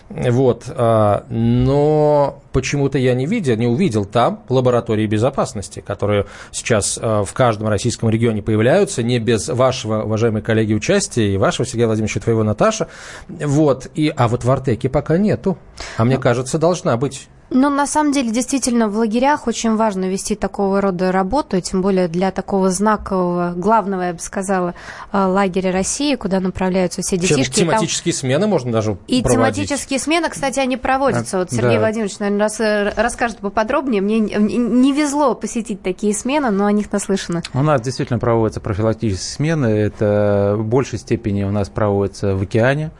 [0.09, 0.65] Вот.
[0.67, 7.33] э, Но почему-то я не видел, не увидел там лаборатории безопасности, которые сейчас э, в
[7.33, 12.43] каждом российском регионе появляются, не без вашего, уважаемые коллеги, участия, и вашего, Сергея Владимировича, твоего,
[12.43, 12.87] Наташа.
[13.29, 13.87] Вот.
[13.95, 15.57] И, а вот в Артеке пока нету.
[15.97, 17.29] А мне кажется, должна быть.
[17.55, 22.09] Ну, на самом деле, действительно, в лагерях очень важно вести такого рода работу, тем более
[22.09, 24.75] для такого знакового, главного, я бы сказала,
[25.13, 27.59] э, лагеря России, куда направляются все детишки.
[27.59, 28.19] Чем, тематические там...
[28.19, 29.69] смены можно даже И проводить.
[29.69, 31.37] тематические смены, кстати, они проводятся.
[31.37, 31.79] А, вот Сергей да.
[31.79, 34.01] Владимирович, наверное, рас, э, расскажет поподробнее.
[34.01, 37.41] Мне не везло посетить такие смены, но о них наслышано.
[37.53, 39.67] У нас действительно проводятся профилактические смены.
[39.67, 42.91] Это в большей степени у нас проводятся в океане.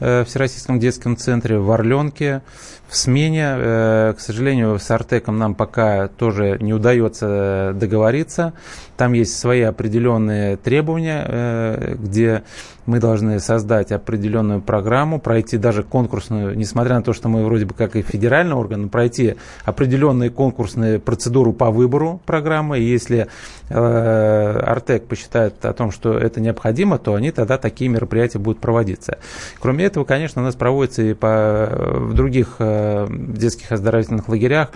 [0.00, 2.40] Э, Всероссийском детском центре в Орленке
[2.88, 3.54] в смене.
[3.56, 8.54] Э, к сожалению, с Артеком нам пока тоже не удается договориться.
[9.00, 12.42] Там есть свои определенные требования, э, где
[12.84, 17.72] мы должны создать определенную программу, пройти даже конкурсную, несмотря на то, что мы вроде бы
[17.72, 22.80] как и федеральный орган, пройти определенные конкурсные процедуру по выбору программы.
[22.80, 23.28] И если
[23.70, 29.18] Артек посчитает о том, что это необходимо, то они тогда такие мероприятия будут проводиться.
[29.60, 34.72] Кроме этого, конечно, у нас проводятся и по, в других э, детских оздоровительных лагерях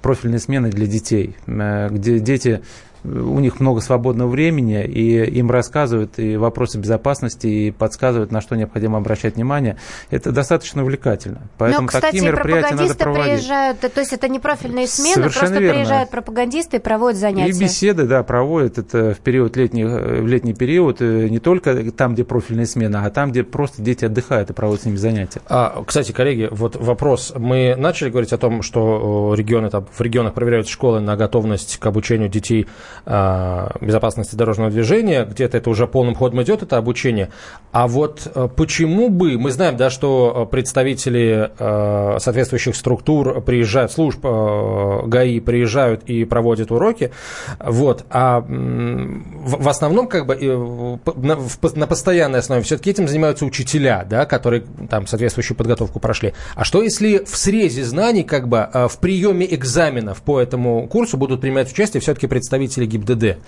[0.00, 2.62] профильные смены для детей, э, где дети
[3.04, 8.56] у них много свободного времени, и им рассказывают и вопросы безопасности, и подсказывают, на что
[8.56, 9.76] необходимо обращать внимание.
[10.10, 11.42] Это достаточно увлекательно.
[11.58, 13.32] Поэтому Но, кстати, такие мероприятия надо проводить.
[13.34, 15.74] приезжают, то есть это не профильные смены, Совершенно просто верно.
[15.80, 17.56] приезжают пропагандисты и проводят занятия.
[17.56, 22.14] И беседы, да, проводят это в период летний, в летний период, э, не только там,
[22.14, 25.40] где профильные смены, а там, где просто дети отдыхают и проводят с ними занятия.
[25.48, 27.32] А, кстати, коллеги, вот вопрос.
[27.36, 31.86] Мы начали говорить о том, что регионы, там, в регионах проверяют школы на готовность к
[31.86, 32.66] обучению детей
[33.04, 37.30] безопасности дорожного движения, где-то это уже полным ходом идет, это обучение.
[37.72, 44.20] А вот э, почему бы, мы знаем, да, что представители э, соответствующих структур приезжают, служб
[44.24, 47.10] э, ГАИ приезжают и проводят уроки,
[47.58, 54.64] вот, а в основном как бы на постоянной основе все-таки этим занимаются учителя, да, которые
[54.90, 56.32] там соответствующую подготовку прошли.
[56.54, 61.40] А что если в срезе знаний, как бы в приеме экзаменов по этому курсу будут
[61.40, 63.38] принимать участие все-таки представители ГИБДД?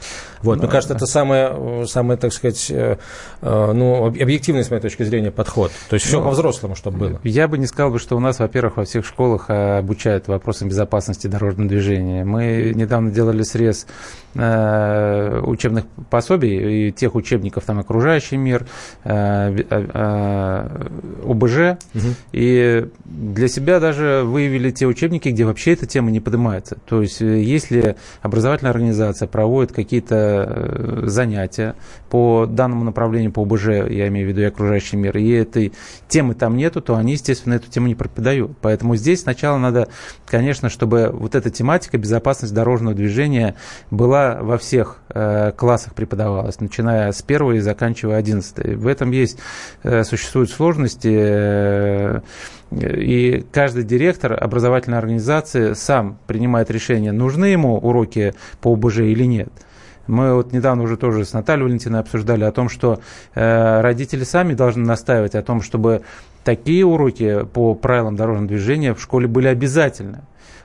[0.42, 2.96] Вот, мне кажется, это самое, самое, так сказать, э,
[3.42, 5.70] э, ну, объективный, с моей точки зрения, подход.
[5.90, 7.20] То есть все ну, по-взрослому, чтобы было.
[7.24, 11.26] Я бы не сказал, что у нас, во-первых, во всех школах э, обучают вопросам безопасности
[11.26, 12.24] дорожного движения.
[12.24, 13.86] Мы недавно делали срез
[14.32, 18.64] учебных пособий и тех учебников, там, окружающий мир,
[19.02, 19.18] ОБЖ,
[21.26, 22.08] угу.
[22.30, 26.78] и для себя даже выявили те учебники, где вообще эта тема не поднимается.
[26.88, 31.74] То есть, если образовательная организация проводит какие-то э, занятия
[32.08, 35.72] по данному направлению, по ОБЖ, я имею в виду и окружающий мир, и этой
[36.08, 38.52] темы там нету, то они, естественно, эту тему не преподают.
[38.60, 39.88] Поэтому здесь сначала надо,
[40.26, 43.54] конечно, чтобы вот эта тематика безопасность дорожного движения
[43.90, 48.74] была во всех э, классах преподавалась, начиная с первого и заканчивая одиннадцатой.
[48.76, 49.38] В этом есть,
[49.82, 52.22] э, существуют сложности,
[52.70, 59.50] и каждый директор образовательной организации сам принимает решение, нужны ему уроки по ОБЖ или нет.
[60.06, 63.00] Мы вот недавно уже тоже с Натальей Валентиной обсуждали о том, что
[63.34, 66.02] э, родители сами должны настаивать о том, чтобы
[66.42, 70.22] такие уроки по правилам дорожного движения в школе были обязательны.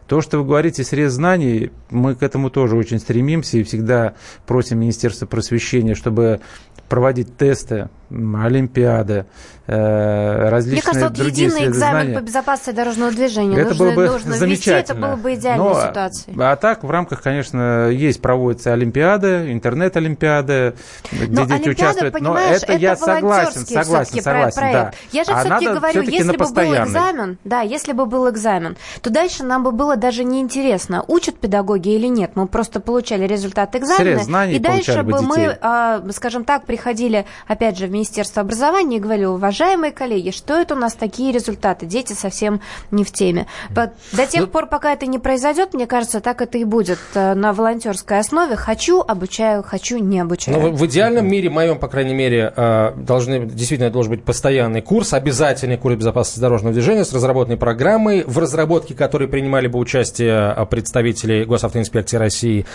[0.08, 4.13] То, что вы говорите, срез знаний, мы к этому тоже очень стремимся и всегда
[4.46, 6.41] просим Министерство просвещения, чтобы
[6.89, 9.26] проводить тесты, олимпиады,
[9.68, 13.96] э, различные Мне кажется, вот другие единый экзамен по безопасности дорожного движения это нужно, было
[13.96, 14.78] бы нужно замечательно.
[14.78, 16.38] ввести, это было бы идеальной Но, ситуацией.
[16.39, 20.76] А так, в рамках, конечно, есть, проводятся олимпиады, интернет-олимпиады,
[21.12, 22.20] где Но дети участвуют.
[22.22, 24.62] Но это, это я согласен, согласен, согласен.
[24.62, 24.91] Да.
[25.12, 28.78] Я же а все-таки говорю, все если бы был экзамен, да, если бы был экзамен,
[29.02, 32.32] то дальше нам бы было даже неинтересно, учат педагоги или нет.
[32.36, 37.88] Мы просто получали результат экзамена, и дальше бы мы, а, скажем так, приходили, опять же,
[37.88, 41.86] в Министерство образования и говорили, уважаемые коллеги, что это у нас такие результаты?
[41.86, 42.60] Дети совсем
[42.91, 43.47] не в теме.
[43.69, 43.93] До
[44.29, 47.53] тех ну, пор, пока это не произойдет, мне кажется, так это и будет э, на
[47.53, 48.58] волонтерской основе.
[48.58, 50.60] Хочу, обучаю, хочу, не обучаю.
[50.60, 55.13] Ну, в идеальном мире, моем, по крайней мере, э, должны, действительно должен быть постоянный курс,
[55.13, 60.65] обязательный курс безопасности дорожного движения с разработанной программой, в разработке которой принимали бы участие э,
[60.65, 62.65] представители Госавтоинспекции России.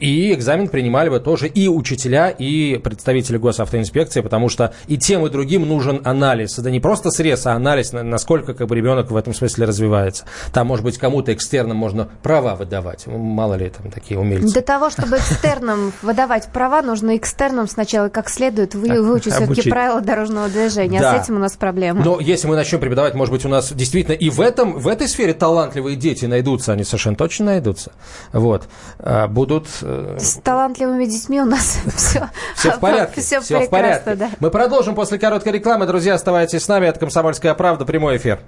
[0.00, 5.30] И экзамен принимали бы тоже и учителя, и представители Госавтоинспекции, потому что и тем, и
[5.30, 6.58] другим нужен анализ.
[6.58, 10.24] Это не просто срез, а анализ, насколько как бы, ребенок в этом смысле развивается.
[10.52, 13.06] Там, может быть, кому-то экстерном можно права выдавать.
[13.06, 14.52] Мало ли там такие умельцы.
[14.52, 20.48] Для того, чтобы экстерном выдавать права, нужно экстерном сначала как следует выучить все-таки правила дорожного
[20.48, 21.00] движения.
[21.00, 21.14] Да.
[21.14, 22.02] А с этим у нас проблема.
[22.04, 25.08] Но если мы начнем преподавать, может быть, у нас действительно и в, этом, в этой
[25.08, 27.92] сфере талантливые дети найдутся, они совершенно точно найдутся.
[28.32, 28.68] Вот.
[28.98, 29.66] А, будут...
[29.82, 33.20] Э, с талантливыми детьми у нас все, все в порядке.
[33.30, 34.14] Все, все в порядке.
[34.14, 34.30] Да.
[34.40, 35.86] Мы продолжим после короткой рекламы.
[35.86, 36.86] Друзья, оставайтесь с нами.
[36.86, 37.84] Это «Комсомольская правда».
[37.84, 38.40] Прямой эфир.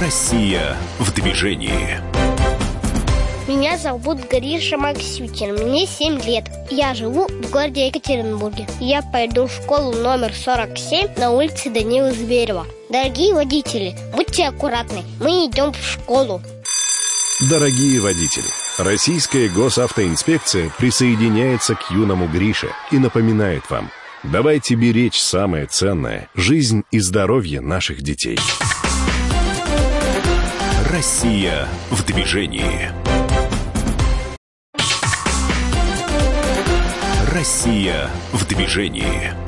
[0.00, 2.00] Россия в движении.
[3.46, 6.44] Меня зовут Гриша Максютин, мне 7 лет.
[6.70, 8.66] Я живу в городе Екатеринбурге.
[8.80, 12.66] Я пойду в школу номер 47 на улице Данила Зверева.
[12.88, 16.40] Дорогие водители, будьте аккуратны, мы идем в школу.
[17.50, 23.90] Дорогие водители, Российская госавтоинспекция присоединяется к юному Грише и напоминает вам,
[24.22, 28.38] давайте беречь самое ценное– жизнь и здоровье наших детей.
[30.90, 32.90] Россия в движении.
[37.32, 39.47] Россия в движении.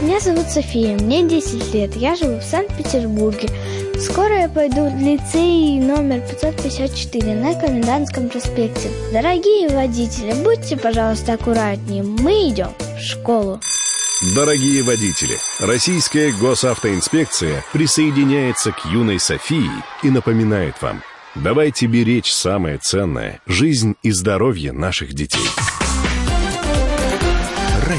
[0.00, 3.50] Меня зовут София, мне 10 лет, я живу в Санкт-Петербурге.
[3.98, 8.90] Скоро я пойду в лицей номер 554 на Комендантском проспекте.
[9.12, 13.60] Дорогие водители, будьте, пожалуйста, аккуратнее, мы идем в школу.
[14.34, 19.70] Дорогие водители, Российская госавтоинспекция присоединяется к юной Софии
[20.02, 21.02] и напоминает вам,
[21.34, 25.46] давайте беречь самое ценное– жизнь и здоровье наших детей.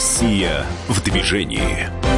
[0.02, 2.11] Россия в движении.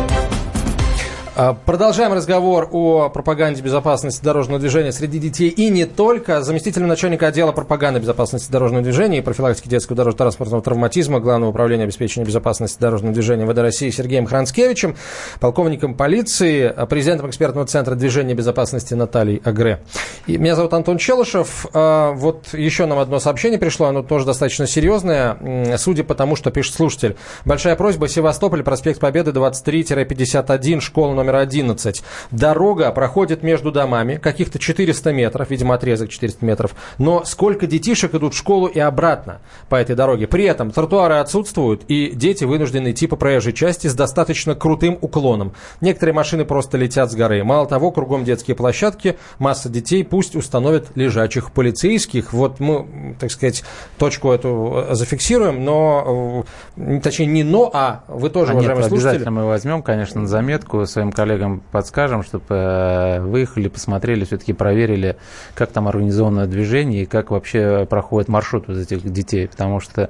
[1.35, 6.43] А, продолжаем разговор о пропаганде безопасности дорожного движения среди детей и не только.
[6.43, 12.27] Заместителем начальника отдела пропаганды безопасности дорожного движения и профилактики детского дорожно-транспортного травматизма Главного управления обеспечения
[12.27, 14.95] безопасности дорожного движения ВД России Сергеем Хранскевичем,
[15.39, 19.81] полковником полиции, президентом экспертного центра движения безопасности Натальей Агре.
[20.27, 21.65] И меня зовут Антон Челышев.
[21.73, 25.77] А, вот еще нам одно сообщение пришло, оно тоже достаточно серьезное.
[25.77, 27.17] Судя по тому, что пишет слушатель.
[27.43, 32.03] Большая просьба Севастополь, проспект Победы, 23-51, школа номер 11.
[32.31, 36.75] Дорога проходит между домами, каких-то 400 метров, видимо, отрезок 400 метров.
[36.97, 40.27] Но сколько детишек идут в школу и обратно по этой дороге?
[40.27, 45.53] При этом тротуары отсутствуют, и дети вынуждены идти по проезжей части с достаточно крутым уклоном.
[45.79, 47.43] Некоторые машины просто летят с горы.
[47.43, 52.33] Мало того, кругом детские площадки, масса детей, пусть установят лежачих полицейских.
[52.33, 53.63] Вот мы, так сказать,
[53.97, 56.43] точку эту зафиксируем, но,
[56.75, 59.09] э, точнее, не но, а вы тоже, а уважаемые нет, слушатели.
[59.09, 65.17] Обязательно мы возьмем, конечно, на заметку своим коллегам подскажем, чтобы э, выехали, посмотрели, все-таки проверили,
[65.55, 69.47] как там организовано движение и как вообще проходит маршрут вот этих детей.
[69.47, 70.09] Потому что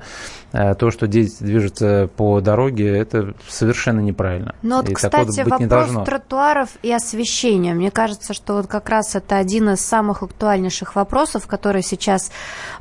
[0.54, 4.56] то, что дети движутся по дороге, это совершенно неправильно.
[4.62, 6.06] Ну вот, и кстати, вопрос не должно.
[6.06, 7.74] тротуаров и освещения.
[7.74, 12.32] Мне кажется, что вот как раз это один из самых актуальнейших вопросов, который сейчас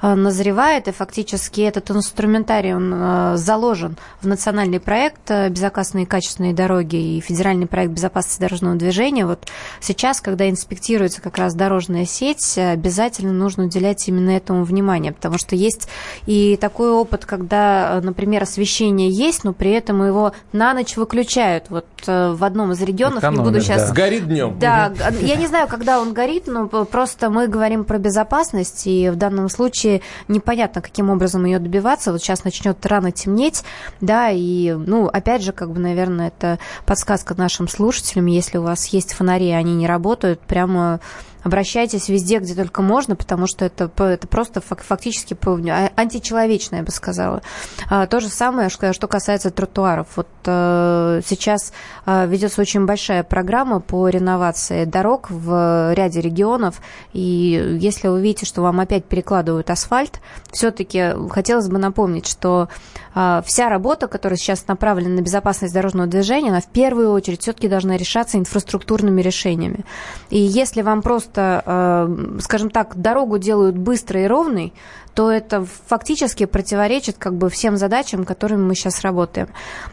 [0.01, 7.17] э, назревает, и фактически этот инструментарий, он заложен в национальный проект «Безопасные и качественные дороги»
[7.17, 9.27] и федеральный проект «Безопасные безопасности дорожного движения.
[9.27, 9.49] Вот
[9.81, 15.57] сейчас, когда инспектируется как раз дорожная сеть, обязательно нужно уделять именно этому внимание, потому что
[15.57, 15.89] есть
[16.27, 17.62] и такой опыт, когда,
[18.03, 21.67] например, освещение есть, но при этом его на ночь выключают.
[21.69, 23.89] Вот э, в одном из регионов, Экономит, не буду сейчас...
[23.89, 23.95] Да.
[23.95, 24.59] Горит днем.
[24.59, 25.25] Да, угу.
[25.25, 29.49] я не знаю, когда он горит, но просто мы говорим про безопасность, и в данном
[29.49, 32.13] случае непонятно, каким образом ее добиваться.
[32.13, 33.65] Вот сейчас начнет рано темнеть,
[34.01, 38.63] да, и, ну, опять же, как бы, наверное, это подсказка нашим слушателям, слушателям, если у
[38.63, 41.01] вас есть фонари, и они не работают, прямо
[41.43, 45.37] обращайтесь везде, где только можно, потому что это, это просто фактически
[45.71, 47.43] а, античеловечно, я бы сказала.
[47.89, 50.09] А, то же самое, что, касается тротуаров.
[50.17, 51.73] Вот а, сейчас
[52.07, 56.81] а, ведется очень большая программа по реновации дорог в ряде регионов,
[57.13, 60.21] и если вы видите, что вам опять перекладывают асфальт,
[60.51, 62.69] все-таки хотелось бы напомнить, что
[63.15, 67.69] а, вся работа, которая сейчас направлена на безопасность дорожного движения, она в первую очередь все-таки
[67.69, 69.85] должна решаться инфраструктурными решениями.
[70.31, 74.73] И если вам просто просто, э, скажем так, дорогу делают быстрой и ровной,
[75.15, 79.49] то это фактически противоречит как бы всем задачам, которыми мы сейчас работаем.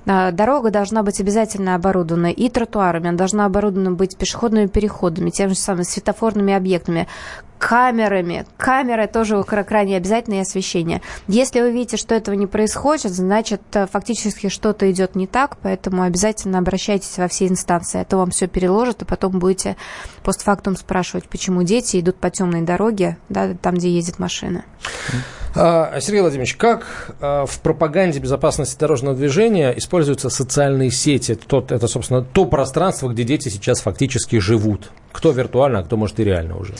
[0.05, 5.49] А, дорога должна быть обязательно оборудована и тротуарами, она должна оборудована быть пешеходными переходами, тем
[5.49, 7.07] же самым светофорными объектами,
[7.59, 8.45] камерами.
[8.57, 11.01] Камеры тоже крайне обязательно и освещение.
[11.27, 16.03] Если вы видите, что этого не происходит, значит, э, фактически что-то идет не так, поэтому
[16.03, 18.01] обязательно обращайтесь во все инстанции.
[18.01, 19.75] А то вам все переложат, и потом будете
[20.23, 24.63] постфактум спрашивать, почему дети идут по темной дороге, да, там, где ездят машины.
[25.55, 31.35] А, Сергей Владимирович, как а, в пропаганде безопасности дорожного движения используются социальные сети?
[31.35, 34.91] Тот, это, собственно, то пространство, где дети сейчас фактически живут.
[35.11, 36.75] Кто виртуально, а кто, может, и реально уже.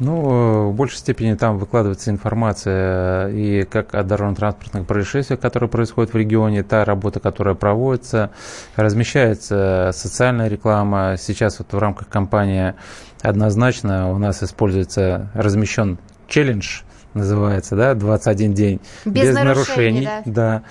[0.00, 6.16] Ну, в большей степени там выкладывается информация и как о дорожно-транспортных происшествиях, которые происходят в
[6.16, 8.30] регионе, та работа, которая проводится,
[8.74, 11.14] размещается социальная реклама.
[11.16, 12.74] Сейчас вот в рамках кампании
[13.22, 16.82] однозначно у нас используется размещен челлендж
[17.14, 18.80] называется, да, 21 день.
[19.04, 20.00] Без, без нарушений.
[20.02, 20.62] нарушений да.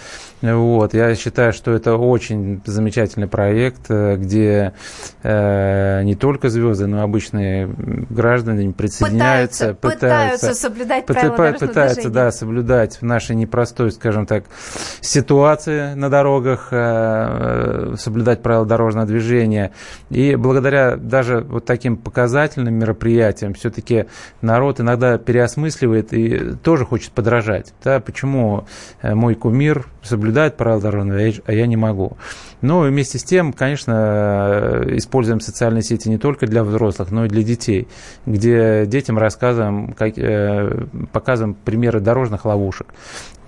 [0.42, 0.56] да.
[0.56, 4.74] Вот, я считаю, что это очень замечательный проект, э, где
[5.24, 11.68] э, не только звезды, но и обычные граждане присоединяются, пытаются, пытаются, пытаются соблюдать правила пытаются,
[11.68, 14.46] пытаются, да, соблюдать в нашей непростой, скажем так,
[15.02, 19.72] ситуации на дорогах, э, э, соблюдать правила дорожного движения.
[20.10, 24.06] И благодаря даже вот таким показательным мероприятиям все-таки
[24.42, 26.33] народ иногда переосмысливает и
[26.64, 27.74] тоже хочет подражать.
[27.84, 28.66] Да, почему
[29.02, 32.18] э, мой кумир соблюдает правила дорожного, а я не могу.
[32.62, 37.44] Но вместе с тем, конечно, используем социальные сети не только для взрослых, но и для
[37.44, 37.88] детей,
[38.26, 40.14] где детям рассказываем, как,
[41.12, 42.88] показываем примеры дорожных ловушек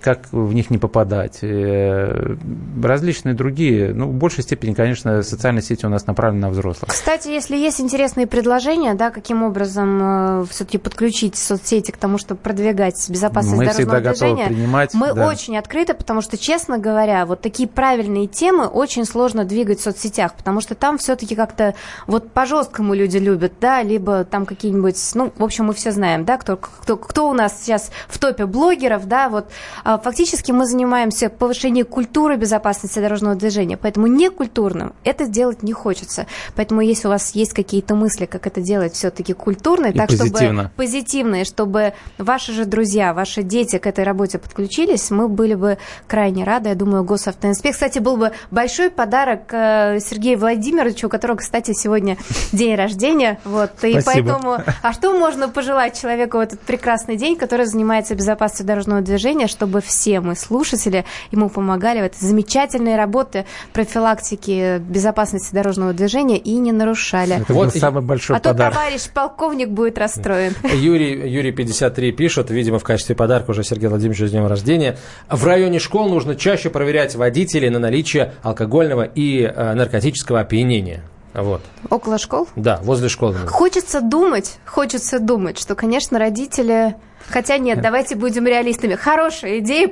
[0.05, 1.39] как в них не попадать.
[1.41, 2.35] Э,
[2.81, 6.91] различные другие, ну, в большей степени, конечно, социальные сети у нас направлены на взрослых.
[6.91, 12.39] Кстати, если есть интересные предложения, да, каким образом э, все-таки подключить соцсети к тому, чтобы
[12.39, 15.27] продвигать безопасность мы дорожного движения, готовы принимать, мы да.
[15.27, 20.35] очень открыты, потому что, честно говоря, вот такие правильные темы очень сложно двигать в соцсетях,
[20.35, 21.73] потому что там все-таки как-то
[22.05, 26.37] вот по-жесткому люди любят, да, либо там какие-нибудь, ну, в общем, мы все знаем, да,
[26.37, 29.47] кто, кто, кто у нас сейчас в топе блогеров, да, вот
[29.83, 36.27] а, фактически мы занимаемся повышением культуры безопасности дорожного движения, поэтому некультурным это сделать не хочется.
[36.55, 40.63] Поэтому если у вас есть какие-то мысли, как это делать все-таки культурно, так позитивно.
[40.63, 45.77] чтобы позитивные, чтобы ваши же друзья, ваши дети к этой работе подключились, мы были бы
[46.07, 46.69] крайне рады.
[46.69, 47.73] Я думаю, госавтоинспекция.
[47.73, 52.17] Кстати, был бы большой подарок э, Сергею Владимировичу, у которого, кстати, сегодня
[52.51, 53.39] день рождения.
[53.43, 54.03] Вот, и Спасибо.
[54.05, 59.47] поэтому, а что можно пожелать человеку в этот прекрасный день, который занимается безопасностью дорожного движения,
[59.47, 66.55] чтобы все мы, слушатели, ему помогали в этой замечательной работе профилактики безопасности дорожного движения и
[66.57, 67.41] не нарушали.
[67.41, 68.73] Это вот самый большой а подарок.
[68.73, 70.53] то товарищ полковник будет расстроен.
[70.63, 74.97] Юрий, Юрий 53 пишет, видимо, в качестве подарка уже Сергею Владимировичу с днем рождения.
[75.29, 81.03] В районе школ нужно чаще проверять водителей на наличие алкогольного и э, наркотического опьянения.
[81.33, 81.61] Вот.
[81.89, 82.47] Около школ?
[82.55, 83.35] Да, возле школы.
[83.47, 86.95] Хочется думать, хочется думать, что, конечно, родители
[87.29, 88.95] Хотя нет, давайте будем реалистами.
[88.95, 89.89] Хорошая идея,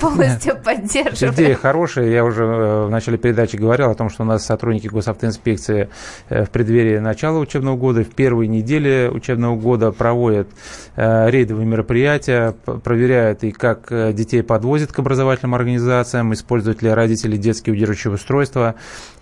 [0.00, 1.34] полностью поддерживаю.
[1.34, 2.08] Идея хорошая.
[2.08, 5.88] Я уже э, в начале передачи говорил о том, что у нас сотрудники госавтоинспекции
[6.28, 10.48] э, в преддверии начала учебного года, в первой неделе учебного года проводят
[10.96, 12.54] э, рейдовые мероприятия,
[12.84, 18.76] проверяют и как детей подвозят к образовательным организациям, используют ли родители детские удерживающие устройства,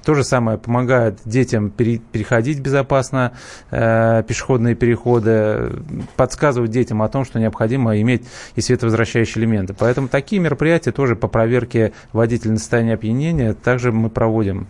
[0.05, 3.33] то же самое помогает детям переходить безопасно
[3.71, 5.73] пешеходные переходы,
[6.17, 8.25] подсказывают детям о том, что необходимо иметь
[8.55, 9.75] и световозвращающие элементы.
[9.79, 14.67] Поэтому такие мероприятия тоже по проверке водителя на состояние опьянения также мы проводим.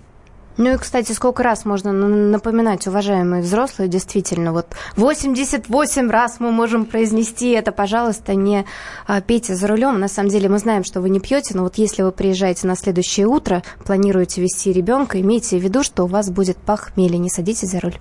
[0.57, 6.87] Ну и, кстати, сколько раз можно напоминать, уважаемые взрослые, действительно, вот 88 раз мы можем
[6.87, 8.65] произнести это, пожалуйста, не
[9.07, 10.01] а, пейте за рулем.
[10.01, 12.77] На самом деле мы знаем, что вы не пьете, но вот если вы приезжаете на
[12.77, 17.71] следующее утро, планируете вести ребенка, имейте в виду, что у вас будет похмелье, не садитесь
[17.71, 17.97] за руль.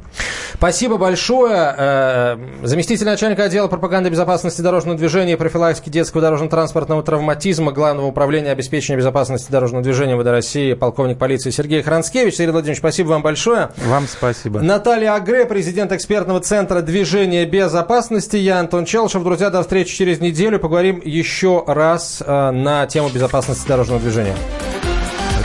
[0.54, 1.76] Спасибо большое.
[1.78, 8.52] Э, заместитель начальника отдела пропаганды безопасности дорожного движения и профилактики детского дорожно-транспортного травматизма Главного управления
[8.52, 12.45] обеспечения безопасности дорожного движения ВД России полковник полиции Сергей Хранскевич.
[12.46, 13.72] Сергей Владимирович, спасибо вам большое.
[13.88, 14.62] Вам спасибо.
[14.62, 18.38] Наталья Агре, президент экспертного центра движения безопасности.
[18.38, 19.24] Я Антон Челшев.
[19.24, 20.60] Друзья, до встречи через неделю.
[20.60, 24.36] Поговорим еще раз э, на тему безопасности дорожного движения.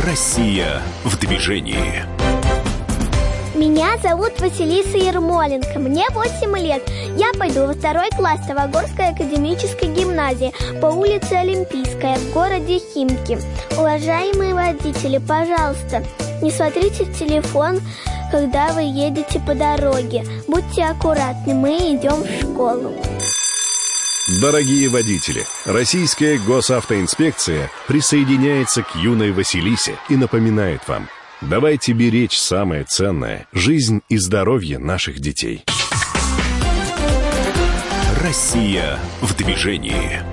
[0.07, 2.05] Россия в движении.
[3.55, 6.83] Меня зовут Василиса Ермоленко, мне 8 лет.
[7.17, 13.39] Я пойду во второй класс Тавогорской академической гимназии по улице Олимпийская в городе Химки.
[13.79, 16.03] Уважаемые водители, пожалуйста,
[16.43, 17.81] не смотрите в телефон,
[18.31, 20.25] когда вы едете по дороге.
[20.49, 22.97] Будьте аккуратны, мы идем в школу.
[24.41, 31.09] Дорогие водители, Российская госавтоинспекция присоединяется к юной Василисе и напоминает вам,
[31.41, 35.65] давайте беречь самое ценное– жизнь и здоровье наших детей.
[38.23, 40.30] Россия в движении.